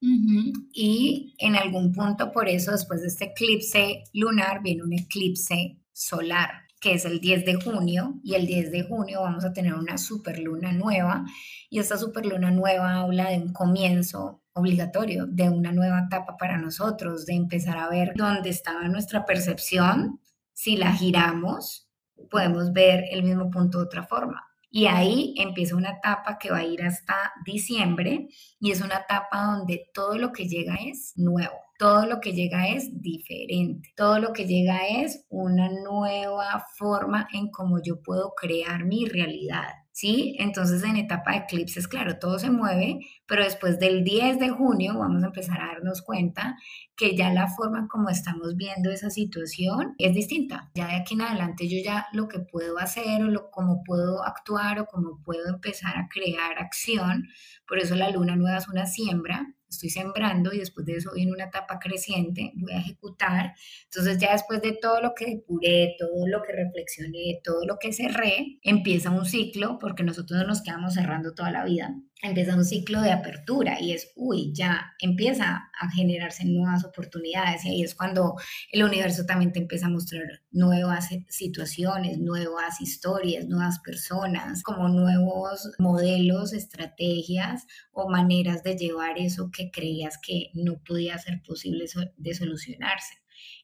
Y 0.00 1.34
en 1.38 1.56
algún 1.56 1.92
punto, 1.92 2.32
por 2.32 2.48
eso, 2.48 2.72
después 2.72 3.02
de 3.02 3.08
este 3.08 3.26
eclipse 3.26 4.04
lunar, 4.14 4.62
viene 4.62 4.82
un 4.82 4.94
eclipse 4.94 5.76
solar 5.92 6.50
que 6.80 6.94
es 6.94 7.04
el 7.04 7.20
10 7.20 7.44
de 7.44 7.54
junio, 7.56 8.18
y 8.24 8.34
el 8.34 8.46
10 8.46 8.72
de 8.72 8.84
junio 8.84 9.20
vamos 9.20 9.44
a 9.44 9.52
tener 9.52 9.74
una 9.74 9.98
superluna 9.98 10.72
nueva, 10.72 11.26
y 11.68 11.78
esta 11.78 11.98
superluna 11.98 12.50
nueva 12.50 13.00
habla 13.00 13.28
de 13.28 13.36
un 13.36 13.52
comienzo 13.52 14.42
obligatorio, 14.54 15.26
de 15.26 15.50
una 15.50 15.72
nueva 15.72 16.06
etapa 16.06 16.38
para 16.38 16.56
nosotros, 16.56 17.26
de 17.26 17.34
empezar 17.34 17.76
a 17.76 17.90
ver 17.90 18.14
dónde 18.16 18.48
estaba 18.48 18.88
nuestra 18.88 19.26
percepción, 19.26 20.20
si 20.54 20.78
la 20.78 20.94
giramos, 20.94 21.89
podemos 22.30 22.72
ver 22.72 23.04
el 23.10 23.22
mismo 23.22 23.50
punto 23.50 23.78
de 23.78 23.84
otra 23.84 24.06
forma. 24.06 24.46
Y 24.72 24.86
ahí 24.86 25.34
empieza 25.36 25.74
una 25.74 25.90
etapa 25.90 26.38
que 26.38 26.50
va 26.50 26.58
a 26.58 26.64
ir 26.64 26.82
hasta 26.82 27.32
diciembre 27.44 28.28
y 28.60 28.70
es 28.70 28.80
una 28.80 28.98
etapa 28.98 29.56
donde 29.56 29.90
todo 29.92 30.16
lo 30.16 30.30
que 30.30 30.46
llega 30.46 30.76
es 30.76 31.12
nuevo. 31.16 31.56
Todo 31.76 32.06
lo 32.06 32.20
que 32.20 32.32
llega 32.32 32.68
es 32.68 32.88
diferente. 33.00 33.88
Todo 33.96 34.20
lo 34.20 34.32
que 34.32 34.46
llega 34.46 34.86
es 34.86 35.24
una 35.28 35.68
nueva 35.68 36.64
forma 36.76 37.26
en 37.32 37.50
cómo 37.50 37.82
yo 37.82 38.00
puedo 38.00 38.34
crear 38.34 38.84
mi 38.84 39.06
realidad. 39.06 39.79
¿Sí? 39.92 40.36
Entonces 40.38 40.82
en 40.84 40.96
etapa 40.96 41.32
de 41.32 41.38
eclipses, 41.38 41.88
claro, 41.88 42.18
todo 42.18 42.38
se 42.38 42.50
mueve, 42.50 43.00
pero 43.26 43.44
después 43.44 43.78
del 43.78 44.04
10 44.04 44.38
de 44.38 44.50
junio 44.50 44.98
vamos 44.98 45.22
a 45.22 45.26
empezar 45.26 45.60
a 45.60 45.66
darnos 45.68 46.02
cuenta 46.02 46.56
que 46.96 47.16
ya 47.16 47.32
la 47.32 47.48
forma 47.48 47.88
como 47.88 48.08
estamos 48.08 48.56
viendo 48.56 48.90
esa 48.90 49.10
situación 49.10 49.94
es 49.98 50.14
distinta. 50.14 50.70
Ya 50.74 50.88
de 50.88 50.96
aquí 50.96 51.14
en 51.14 51.22
adelante 51.22 51.68
yo 51.68 51.78
ya 51.84 52.06
lo 52.12 52.28
que 52.28 52.40
puedo 52.40 52.78
hacer 52.78 53.22
o 53.22 53.28
lo, 53.28 53.50
cómo 53.50 53.82
puedo 53.84 54.24
actuar 54.24 54.80
o 54.80 54.86
cómo 54.86 55.20
puedo 55.24 55.48
empezar 55.48 55.96
a 55.96 56.08
crear 56.08 56.58
acción, 56.58 57.28
por 57.66 57.78
eso 57.78 57.94
la 57.94 58.10
luna 58.10 58.36
nueva 58.36 58.58
es 58.58 58.68
una 58.68 58.86
siembra, 58.86 59.46
estoy 59.70 59.90
sembrando 59.90 60.52
y 60.52 60.58
después 60.58 60.84
de 60.86 60.96
eso 60.96 61.12
viene 61.14 61.32
una 61.32 61.44
etapa 61.44 61.78
creciente, 61.78 62.52
voy 62.56 62.72
a 62.72 62.78
ejecutar. 62.78 63.54
Entonces 63.84 64.18
ya 64.18 64.32
después 64.32 64.60
de 64.62 64.72
todo 64.72 65.00
lo 65.00 65.14
que 65.14 65.26
depuré, 65.26 65.94
todo 65.98 66.26
lo 66.26 66.42
que 66.42 66.52
reflexioné, 66.52 67.40
todo 67.42 67.64
lo 67.66 67.78
que 67.78 67.92
cerré, 67.92 68.58
empieza 68.62 69.10
un 69.10 69.24
ciclo, 69.24 69.78
porque 69.78 70.02
nosotros 70.02 70.40
no 70.40 70.46
nos 70.46 70.62
quedamos 70.62 70.94
cerrando 70.94 71.34
toda 71.34 71.50
la 71.50 71.64
vida, 71.64 71.94
empieza 72.22 72.54
un 72.54 72.64
ciclo 72.64 73.00
de 73.00 73.12
apertura 73.12 73.80
y 73.80 73.92
es, 73.92 74.12
uy, 74.16 74.52
ya 74.52 74.92
empieza 75.00 75.70
a 75.78 75.90
generarse 75.90 76.44
nuevas 76.44 76.84
oportunidades 76.84 77.64
y 77.64 77.70
ahí 77.70 77.82
es 77.82 77.94
cuando 77.94 78.36
el 78.72 78.82
universo 78.82 79.24
también 79.24 79.52
te 79.52 79.60
empieza 79.60 79.86
a 79.86 79.90
mostrar 79.90 80.42
nuevas 80.50 81.08
situaciones, 81.28 82.18
nuevas 82.18 82.80
historias, 82.80 83.46
nuevas 83.46 83.78
personas, 83.80 84.62
como 84.62 84.88
nuevos 84.88 85.70
modelos, 85.78 86.52
estrategias 86.52 87.66
o 87.92 88.08
maneras 88.08 88.62
de 88.62 88.76
llevar 88.76 89.18
eso 89.18 89.50
que 89.50 89.70
creías 89.70 90.18
que 90.18 90.50
no 90.54 90.82
podía 90.84 91.18
ser 91.18 91.42
posible 91.42 91.86
de 92.16 92.34
solucionarse. 92.34 93.14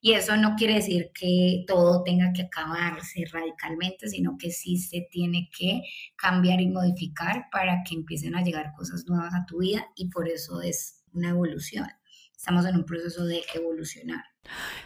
Y 0.00 0.12
eso 0.12 0.36
no 0.36 0.54
quiere 0.56 0.74
decir 0.74 1.10
que 1.14 1.64
todo 1.66 2.02
tenga 2.02 2.32
que 2.32 2.42
acabarse 2.42 3.24
radicalmente, 3.32 4.08
sino 4.08 4.36
que 4.38 4.50
sí 4.50 4.76
se 4.76 5.06
tiene 5.10 5.48
que 5.56 5.82
cambiar 6.16 6.60
y 6.60 6.68
modificar 6.68 7.46
para 7.50 7.82
que 7.82 7.94
empiecen 7.94 8.34
a 8.34 8.42
llegar 8.42 8.72
cosas 8.76 9.04
nuevas 9.06 9.34
a 9.34 9.46
tu 9.46 9.58
vida 9.58 9.86
y 9.96 10.08
por 10.08 10.28
eso 10.28 10.60
es 10.62 11.04
una 11.12 11.30
evolución. 11.30 11.88
Estamos 12.36 12.66
en 12.66 12.76
un 12.76 12.84
proceso 12.84 13.24
de 13.24 13.42
evolucionar. 13.54 14.22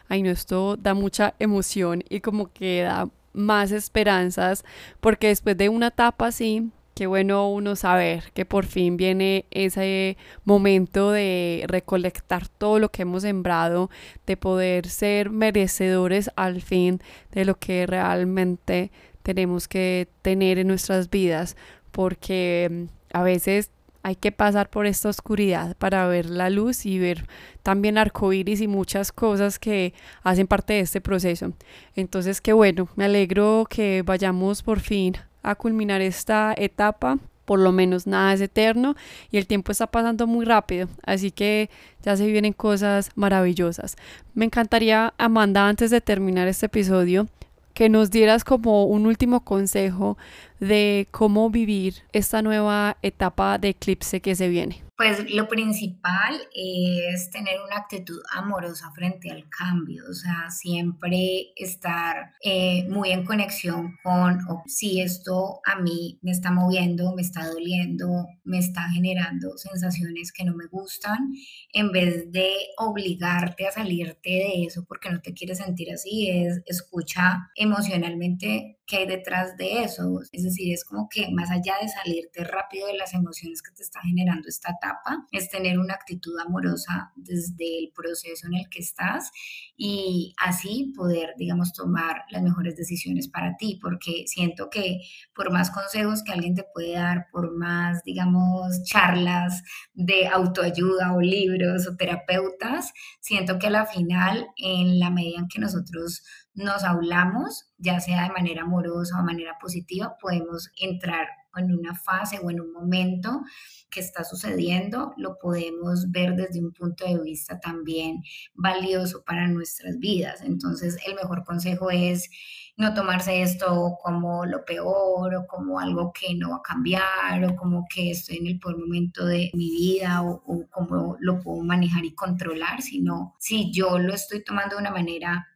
Ay, 0.08 0.22
no, 0.22 0.30
esto 0.30 0.76
da 0.76 0.94
mucha 0.94 1.34
emoción 1.38 2.02
y 2.08 2.20
como 2.20 2.52
que 2.52 2.82
da 2.82 3.10
más 3.32 3.72
esperanzas, 3.72 4.64
porque 5.00 5.28
después 5.28 5.56
de 5.56 5.68
una 5.68 5.88
etapa 5.88 6.28
así, 6.28 6.70
qué 7.00 7.06
bueno 7.06 7.48
uno 7.48 7.76
saber 7.76 8.24
que 8.34 8.44
por 8.44 8.66
fin 8.66 8.98
viene 8.98 9.46
ese 9.50 10.18
momento 10.44 11.12
de 11.12 11.64
recolectar 11.66 12.46
todo 12.46 12.78
lo 12.78 12.90
que 12.90 13.02
hemos 13.02 13.22
sembrado, 13.22 13.88
de 14.26 14.36
poder 14.36 14.86
ser 14.86 15.30
merecedores 15.30 16.30
al 16.36 16.60
fin 16.60 17.00
de 17.32 17.46
lo 17.46 17.54
que 17.54 17.86
realmente 17.86 18.92
tenemos 19.22 19.66
que 19.66 20.08
tener 20.20 20.58
en 20.58 20.68
nuestras 20.68 21.08
vidas, 21.08 21.56
porque 21.90 22.68
mm, 22.70 23.16
a 23.16 23.22
veces 23.22 23.70
hay 24.02 24.16
que 24.16 24.30
pasar 24.30 24.68
por 24.68 24.84
esta 24.84 25.08
oscuridad 25.08 25.78
para 25.78 26.06
ver 26.06 26.28
la 26.28 26.50
luz 26.50 26.84
y 26.84 26.98
ver 26.98 27.24
también 27.62 27.96
arcoíris 27.96 28.60
y 28.60 28.68
muchas 28.68 29.10
cosas 29.10 29.58
que 29.58 29.94
hacen 30.22 30.46
parte 30.46 30.74
de 30.74 30.80
este 30.80 31.00
proceso. 31.00 31.54
Entonces, 31.96 32.42
qué 32.42 32.52
bueno, 32.52 32.90
me 32.94 33.06
alegro 33.06 33.64
que 33.70 34.02
vayamos 34.04 34.62
por 34.62 34.80
fin 34.80 35.16
a 35.42 35.54
culminar 35.54 36.00
esta 36.00 36.54
etapa. 36.56 37.18
Por 37.44 37.58
lo 37.58 37.72
menos 37.72 38.06
nada 38.06 38.32
es 38.32 38.40
eterno 38.40 38.94
y 39.32 39.38
el 39.38 39.46
tiempo 39.48 39.72
está 39.72 39.88
pasando 39.88 40.28
muy 40.28 40.44
rápido, 40.44 40.88
así 41.02 41.32
que 41.32 41.68
ya 42.00 42.16
se 42.16 42.26
vienen 42.26 42.52
cosas 42.52 43.10
maravillosas. 43.16 43.96
Me 44.34 44.44
encantaría, 44.44 45.14
Amanda, 45.18 45.66
antes 45.66 45.90
de 45.90 46.00
terminar 46.00 46.46
este 46.46 46.66
episodio, 46.66 47.26
que 47.74 47.88
nos 47.88 48.10
dieras 48.10 48.44
como 48.44 48.84
un 48.84 49.06
último 49.06 49.44
consejo 49.44 50.16
de 50.60 51.08
cómo 51.10 51.50
vivir 51.50 51.94
esta 52.12 52.42
nueva 52.42 52.98
etapa 53.02 53.58
de 53.58 53.70
eclipse 53.70 54.20
que 54.20 54.34
se 54.34 54.48
viene. 54.48 54.84
Pues 55.00 55.30
lo 55.32 55.48
principal 55.48 56.38
es 56.54 57.30
tener 57.30 57.54
una 57.66 57.78
actitud 57.78 58.20
amorosa 58.32 58.92
frente 58.94 59.30
al 59.30 59.48
cambio, 59.48 60.04
o 60.10 60.12
sea, 60.12 60.50
siempre 60.50 61.54
estar 61.56 62.34
eh, 62.44 62.86
muy 62.86 63.10
en 63.10 63.24
conexión 63.24 63.96
con 64.02 64.40
si 64.66 65.00
esto 65.00 65.60
a 65.64 65.80
mí 65.80 66.18
me 66.20 66.32
está 66.32 66.50
moviendo, 66.50 67.14
me 67.14 67.22
está 67.22 67.48
doliendo, 67.48 68.26
me 68.44 68.58
está 68.58 68.90
generando 68.90 69.56
sensaciones 69.56 70.32
que 70.32 70.44
no 70.44 70.54
me 70.54 70.66
gustan, 70.66 71.32
en 71.72 71.92
vez 71.92 72.30
de 72.30 72.52
obligarte 72.76 73.66
a 73.66 73.72
salirte 73.72 74.28
de 74.28 74.64
eso 74.66 74.84
porque 74.86 75.08
no 75.08 75.22
te 75.22 75.32
quieres 75.32 75.56
sentir 75.56 75.90
así, 75.94 76.28
es 76.28 76.60
escucha 76.66 77.48
emocionalmente 77.56 78.79
qué 78.90 78.98
hay 78.98 79.06
detrás 79.06 79.56
de 79.56 79.84
eso. 79.84 80.20
Es 80.32 80.42
decir, 80.42 80.74
es 80.74 80.84
como 80.84 81.08
que 81.08 81.30
más 81.30 81.50
allá 81.50 81.74
de 81.80 81.88
salirte 81.88 82.42
rápido 82.42 82.88
de 82.88 82.96
las 82.96 83.14
emociones 83.14 83.62
que 83.62 83.72
te 83.72 83.84
está 83.84 84.00
generando 84.00 84.48
esta 84.48 84.72
etapa, 84.72 85.26
es 85.30 85.48
tener 85.48 85.78
una 85.78 85.94
actitud 85.94 86.36
amorosa 86.40 87.12
desde 87.14 87.78
el 87.78 87.92
proceso 87.94 88.48
en 88.48 88.54
el 88.54 88.68
que 88.68 88.80
estás 88.80 89.30
y 89.76 90.34
así 90.38 90.92
poder, 90.96 91.34
digamos, 91.38 91.72
tomar 91.72 92.24
las 92.30 92.42
mejores 92.42 92.74
decisiones 92.76 93.28
para 93.28 93.56
ti, 93.56 93.78
porque 93.80 94.24
siento 94.26 94.68
que 94.68 95.00
por 95.34 95.52
más 95.52 95.70
consejos 95.70 96.24
que 96.24 96.32
alguien 96.32 96.56
te 96.56 96.64
puede 96.74 96.94
dar, 96.94 97.28
por 97.30 97.56
más, 97.56 98.02
digamos, 98.02 98.82
charlas 98.82 99.62
de 99.94 100.26
autoayuda 100.26 101.14
o 101.14 101.20
libros 101.20 101.86
o 101.86 101.96
terapeutas, 101.96 102.92
siento 103.20 103.58
que 103.60 103.68
a 103.68 103.70
la 103.70 103.86
final, 103.86 104.48
en 104.56 104.98
la 104.98 105.10
medida 105.10 105.38
en 105.38 105.48
que 105.48 105.60
nosotros 105.60 106.24
nos 106.54 106.82
hablamos, 106.82 107.69
ya 107.80 108.00
sea 108.00 108.24
de 108.24 108.30
manera 108.30 108.62
amorosa 108.62 109.16
o 109.16 109.18
de 109.18 109.24
manera 109.24 109.58
positiva, 109.60 110.16
podemos 110.20 110.70
entrar 110.80 111.26
en 111.56 111.76
una 111.76 111.94
fase 111.94 112.38
o 112.42 112.50
en 112.50 112.60
un 112.60 112.72
momento 112.72 113.42
que 113.90 114.00
está 114.00 114.22
sucediendo, 114.22 115.12
lo 115.16 115.38
podemos 115.38 116.10
ver 116.10 116.36
desde 116.36 116.60
un 116.60 116.72
punto 116.72 117.04
de 117.04 117.20
vista 117.20 117.58
también 117.58 118.22
valioso 118.54 119.24
para 119.24 119.48
nuestras 119.48 119.98
vidas. 119.98 120.42
Entonces, 120.42 120.96
el 121.06 121.16
mejor 121.16 121.44
consejo 121.44 121.90
es 121.90 122.30
no 122.76 122.94
tomarse 122.94 123.42
esto 123.42 123.98
como 124.02 124.46
lo 124.46 124.64
peor 124.64 125.34
o 125.34 125.46
como 125.46 125.80
algo 125.80 126.12
que 126.12 126.34
no 126.34 126.50
va 126.50 126.56
a 126.56 126.62
cambiar 126.62 127.44
o 127.44 127.56
como 127.56 127.86
que 127.92 128.12
estoy 128.12 128.38
en 128.38 128.46
el 128.46 128.58
peor 128.58 128.78
momento 128.78 129.26
de 129.26 129.50
mi 129.54 129.70
vida 129.70 130.22
o, 130.22 130.42
o 130.46 130.66
cómo 130.70 131.16
lo 131.20 131.40
puedo 131.40 131.62
manejar 131.62 132.04
y 132.04 132.14
controlar, 132.14 132.80
sino 132.80 133.34
si 133.38 133.72
yo 133.72 133.98
lo 133.98 134.14
estoy 134.14 134.44
tomando 134.44 134.76
de 134.76 134.82
una 134.82 134.92
manera 134.92 135.49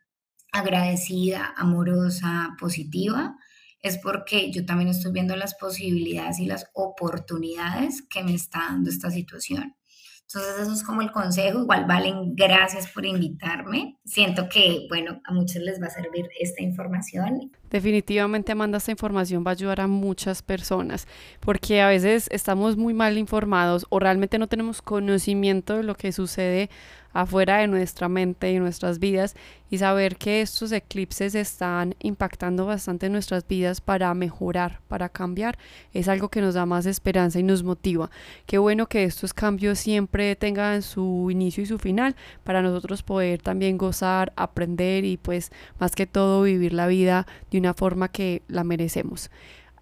agradecida, 0.54 1.52
amorosa, 1.56 2.56
positiva, 2.60 3.36
es 3.82 3.98
porque 3.98 4.52
yo 4.52 4.64
también 4.64 4.88
estoy 4.88 5.12
viendo 5.12 5.34
las 5.36 5.54
posibilidades 5.56 6.38
y 6.38 6.46
las 6.46 6.70
oportunidades 6.72 8.02
que 8.08 8.22
me 8.22 8.34
está 8.34 8.60
dando 8.68 8.88
esta 8.88 9.10
situación. 9.10 9.74
Entonces 10.22 10.62
eso 10.62 10.72
es 10.72 10.82
como 10.84 11.02
el 11.02 11.10
consejo. 11.10 11.60
Igual 11.60 11.86
Valen, 11.86 12.34
gracias 12.34 12.86
por 12.88 13.04
invitarme. 13.04 13.98
Siento 14.04 14.48
que, 14.48 14.86
bueno, 14.88 15.20
a 15.24 15.32
muchos 15.32 15.60
les 15.60 15.82
va 15.82 15.88
a 15.88 15.90
servir 15.90 16.28
esta 16.38 16.62
información. 16.62 17.52
Definitivamente, 17.74 18.52
Amanda, 18.52 18.78
esta 18.78 18.92
información 18.92 19.42
va 19.44 19.50
a 19.50 19.54
ayudar 19.54 19.80
a 19.80 19.88
muchas 19.88 20.42
personas 20.42 21.08
porque 21.40 21.82
a 21.82 21.88
veces 21.88 22.28
estamos 22.30 22.76
muy 22.76 22.94
mal 22.94 23.18
informados 23.18 23.84
o 23.88 23.98
realmente 23.98 24.38
no 24.38 24.46
tenemos 24.46 24.80
conocimiento 24.80 25.78
de 25.78 25.82
lo 25.82 25.96
que 25.96 26.12
sucede 26.12 26.70
afuera 27.14 27.58
de 27.58 27.68
nuestra 27.68 28.08
mente 28.08 28.52
y 28.52 28.58
nuestras 28.58 28.98
vidas 28.98 29.34
y 29.70 29.78
saber 29.78 30.16
que 30.16 30.42
estos 30.42 30.72
eclipses 30.72 31.34
están 31.34 31.94
impactando 32.00 32.66
bastante 32.66 33.08
nuestras 33.08 33.46
vidas 33.46 33.80
para 33.80 34.12
mejorar, 34.14 34.80
para 34.88 35.08
cambiar, 35.08 35.56
es 35.92 36.08
algo 36.08 36.28
que 36.28 36.40
nos 36.40 36.54
da 36.54 36.66
más 36.66 36.86
esperanza 36.86 37.38
y 37.38 37.42
nos 37.42 37.62
motiva. 37.62 38.10
Qué 38.46 38.58
bueno 38.58 38.88
que 38.88 39.04
estos 39.04 39.32
cambios 39.32 39.78
siempre 39.78 40.36
tengan 40.36 40.82
su 40.82 41.28
inicio 41.30 41.62
y 41.62 41.66
su 41.66 41.78
final 41.78 42.14
para 42.42 42.62
nosotros 42.62 43.02
poder 43.02 43.40
también 43.40 43.78
gozar, 43.78 44.32
aprender 44.36 45.04
y 45.04 45.16
pues 45.16 45.50
más 45.78 45.94
que 45.94 46.06
todo 46.06 46.42
vivir 46.42 46.72
la 46.72 46.86
vida 46.88 47.26
de 47.50 47.58
una 47.58 47.63
forma 47.72 48.08
que 48.08 48.42
la 48.48 48.64
merecemos. 48.64 49.30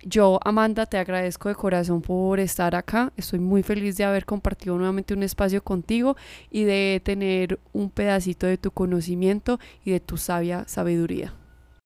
Yo, 0.04 0.40
Amanda, 0.44 0.86
te 0.86 0.98
agradezco 0.98 1.48
de 1.48 1.54
corazón 1.54 2.02
por 2.02 2.40
estar 2.40 2.74
acá. 2.74 3.12
Estoy 3.16 3.38
muy 3.38 3.62
feliz 3.62 3.96
de 3.96 4.04
haber 4.04 4.24
compartido 4.24 4.76
nuevamente 4.76 5.14
un 5.14 5.22
espacio 5.22 5.62
contigo 5.62 6.16
y 6.50 6.64
de 6.64 7.00
tener 7.04 7.60
un 7.72 7.88
pedacito 7.88 8.46
de 8.46 8.58
tu 8.58 8.72
conocimiento 8.72 9.60
y 9.84 9.92
de 9.92 10.00
tu 10.00 10.16
sabia 10.16 10.64
sabiduría. 10.66 11.34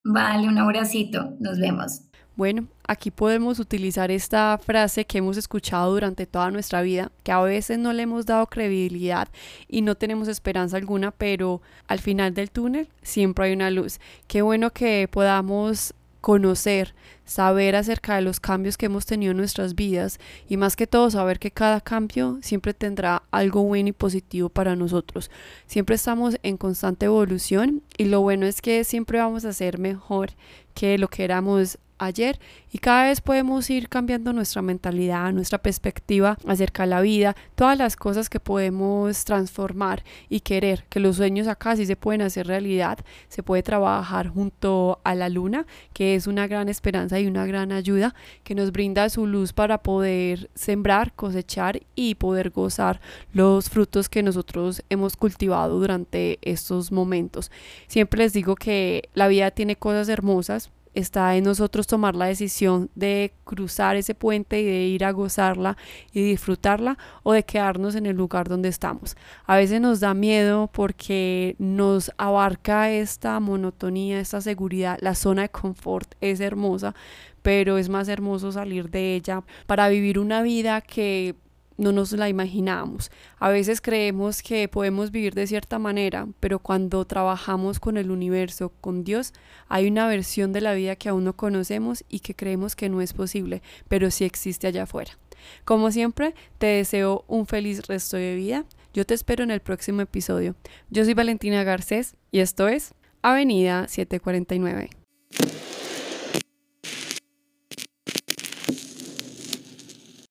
Vale, 0.03 0.49
un 0.49 0.57
abracito. 0.57 1.35
Nos 1.41 1.59
vemos. 1.59 2.06
Bueno, 2.37 2.67
aquí 2.87 3.11
podemos 3.11 3.59
utilizar 3.61 4.11
esta 4.11 4.59
frase 4.59 5.07
que 5.07 5.17
hemos 5.17 5.39
escuchado 5.39 5.91
durante 5.91 6.27
toda 6.27 6.51
nuestra 6.51 6.83
vida, 6.83 7.11
que 7.23 7.33
a 7.33 7.41
veces 7.41 7.79
no 7.79 7.95
le 7.95 8.03
hemos 8.03 8.27
dado 8.27 8.47
credibilidad 8.47 9.29
y 9.69 9.81
no 9.81 9.95
tenemos 9.95 10.29
esperanza 10.29 10.77
alguna, 10.77 11.13
pero 11.13 11.63
al 11.89 11.99
final 11.99 12.35
del 12.35 12.51
túnel 12.51 12.89
siempre 13.01 13.47
hay 13.47 13.55
una 13.55 13.71
luz. 13.71 14.01
Qué 14.27 14.43
bueno 14.43 14.71
que 14.71 15.09
podamos 15.11 15.95
conocer, 16.21 16.95
saber 17.25 17.75
acerca 17.75 18.17
de 18.17 18.23
los 18.23 18.39
cambios 18.39 18.77
que 18.77 18.87
hemos 18.87 19.07
tenido 19.07 19.31
en 19.31 19.39
nuestras 19.39 19.75
vidas 19.75 20.19
y 20.47 20.59
más 20.59 20.77
que 20.77 20.87
todo 20.87 21.11
saber 21.11 21.39
que 21.39 21.53
cada 21.53 21.81
cambio 21.81 22.39
siempre 22.43 22.75
tendrá 22.75 23.23
algo 23.31 23.63
bueno 23.63 23.89
y 23.89 23.93
positivo 23.93 24.51
para 24.51 24.77
nosotros. 24.77 25.31
Siempre 25.67 25.97
estamos 25.97 26.37
en 26.43 26.59
constante 26.59 27.07
evolución 27.07 27.83
y 27.97 28.07
lo 28.07 28.21
bueno 28.21 28.45
es 28.45 28.61
que 28.61 28.85
siempre 28.85 29.21
vamos 29.21 29.47
a 29.47 29.55
ser 29.55 29.79
mejor 29.79 30.33
que 30.75 30.99
lo 30.99 31.09
que 31.09 31.25
éramos 31.25 31.79
ayer 31.99 32.39
y 32.73 32.79
cada 32.79 33.05
vez 33.05 33.21
podemos 33.21 33.69
ir 33.71 33.89
cambiando 33.89 34.33
nuestra 34.33 34.63
mentalidad, 34.63 35.33
nuestra 35.33 35.59
perspectiva 35.59 36.37
acerca 36.47 36.83
de 36.83 36.91
la 36.91 37.01
vida, 37.01 37.37
todas 37.55 37.79
las 37.79 37.97
cosas 37.97 38.29
que 38.29 38.41
podemos 38.41 39.25
transformar 39.25 40.05
y 40.29 40.41
querer, 40.41 40.85
que 40.89 41.01
los 41.01 41.17
sueños 41.17 41.49
acá 41.49 41.77
sí 41.77 41.87
se 41.87 41.97
pueden 41.97 42.23
hacer 42.23 42.47
realidad, 42.47 42.99
se 43.29 43.43
puede 43.43 43.63
trabajar 43.63 44.29
junto 44.29 45.01
a 45.05 45.15
la 45.15 45.29
luna, 45.29 45.67
que 45.93 46.15
es 46.15 46.27
una 46.27 46.47
gran 46.47 46.69
esperanza 46.69 47.19
y 47.21 47.27
una 47.27 47.47
gran 47.47 47.73
ayuda 47.73 48.15
que 48.45 48.55
nos 48.55 48.73
brinda 48.73 49.09
su 49.09 49.27
luz 49.27 49.53
para 49.53 49.79
poder 49.79 50.51
sembrar, 50.55 51.13
cosechar 51.15 51.81
y 51.95 52.17
poder 52.17 52.51
gozar 52.51 53.01
los 53.33 53.71
frutos 53.71 54.09
que 54.09 54.23
nosotros 54.23 54.83
hemos 54.91 55.17
cultivado 55.17 55.79
durante 55.79 56.39
estos 56.43 56.93
momentos. 56.93 57.51
Siempre 57.87 58.19
les 58.19 58.33
digo 58.33 58.55
que 58.55 59.09
la 59.15 59.29
vida 59.29 59.51
tiene 59.51 59.77
cosas 59.77 60.09
hermosas, 60.09 60.71
está 60.97 61.37
en 61.37 61.45
nosotros 61.45 61.87
tomar 61.87 62.17
la 62.17 62.27
decisión 62.27 62.91
de 62.95 63.33
cruzar 63.45 63.97
ese 63.97 64.15
puente 64.15 64.61
y 64.61 64.65
de 64.65 64.87
ir 64.87 65.05
a 65.05 65.13
gozarla 65.13 65.77
y 66.13 66.23
disfrutarla 66.23 66.97
o 67.23 67.33
de 67.33 67.45
quedarnos 67.45 67.95
en 67.95 68.07
el 68.07 68.17
lugar 68.17 68.49
donde 68.49 68.71
estamos. 68.71 69.17
A 69.45 69.57
veces 69.57 69.81
nos 69.81 70.01
da 70.01 70.15
miedo 70.15 70.71
porque 70.73 71.55
nos 71.59 72.11
abarca 72.17 72.91
esta 72.91 73.39
monotonía, 73.41 74.19
esta 74.19 74.41
seguridad, 74.41 74.99
la 75.03 75.15
zona 75.15 75.43
de 75.43 75.49
confort 75.51 76.15
es 76.23 76.41
hermosa, 76.41 76.95
pero 77.43 77.77
es 77.77 77.89
más 77.89 78.09
hermoso 78.09 78.51
salir 78.51 78.91
de 78.91 79.15
ella 79.15 79.45
para 79.67 79.89
vivir 79.89 80.19
una 80.19 80.43
vida 80.43 80.81
que 80.81 81.37
no 81.77 81.93
nos 81.93 82.13
la 82.13 82.29
imaginamos. 82.29 83.11
A 83.39 83.49
veces 83.49 83.81
creemos 83.81 84.43
que 84.43 84.69
podemos 84.69 85.11
vivir 85.11 85.35
de 85.35 85.47
cierta 85.47 85.79
manera, 85.79 86.29
pero 86.41 86.59
cuando 86.59 87.05
trabajamos 87.05 87.81
con 87.81 87.97
el 87.97 88.11
universo, 88.11 88.73
con 88.81 89.05
Dios, 89.05 89.33
hay 89.69 89.87
una 89.87 90.07
versión 90.07 90.53
de 90.53 90.61
la 90.61 90.75
vida 90.75 90.97
que 90.97 91.09
aún 91.09 91.25
no 91.25 91.37
conocemos 91.37 92.05
y 92.09 92.21
que 92.21 92.35
creemos 92.35 92.77
que 92.77 92.89
no 92.89 93.01
es 93.01 93.13
posible, 93.13 93.63
pero 93.89 94.11
sí 94.11 94.25
existe 94.25 94.67
allá 94.67 94.85
afuera. 94.85 95.19
Como 95.65 95.91
siempre, 95.91 96.35
te 96.59 96.67
deseo 96.67 97.25
un 97.29 97.47
feliz 97.47 97.87
resto 97.87 98.17
de 98.17 98.35
vida. 98.35 98.65
Yo 98.95 99.05
te 99.05 99.15
espero 99.15 99.45
en 99.45 99.51
el 99.51 99.61
próximo 99.61 100.01
episodio. 100.01 100.55
Yo 100.91 101.05
soy 101.05 101.15
Valentina 101.15 101.63
Garcés 101.65 102.17
y 102.33 102.41
esto 102.41 102.69
es 102.69 102.95
Avenida 103.23 103.87
749. 103.89 105.06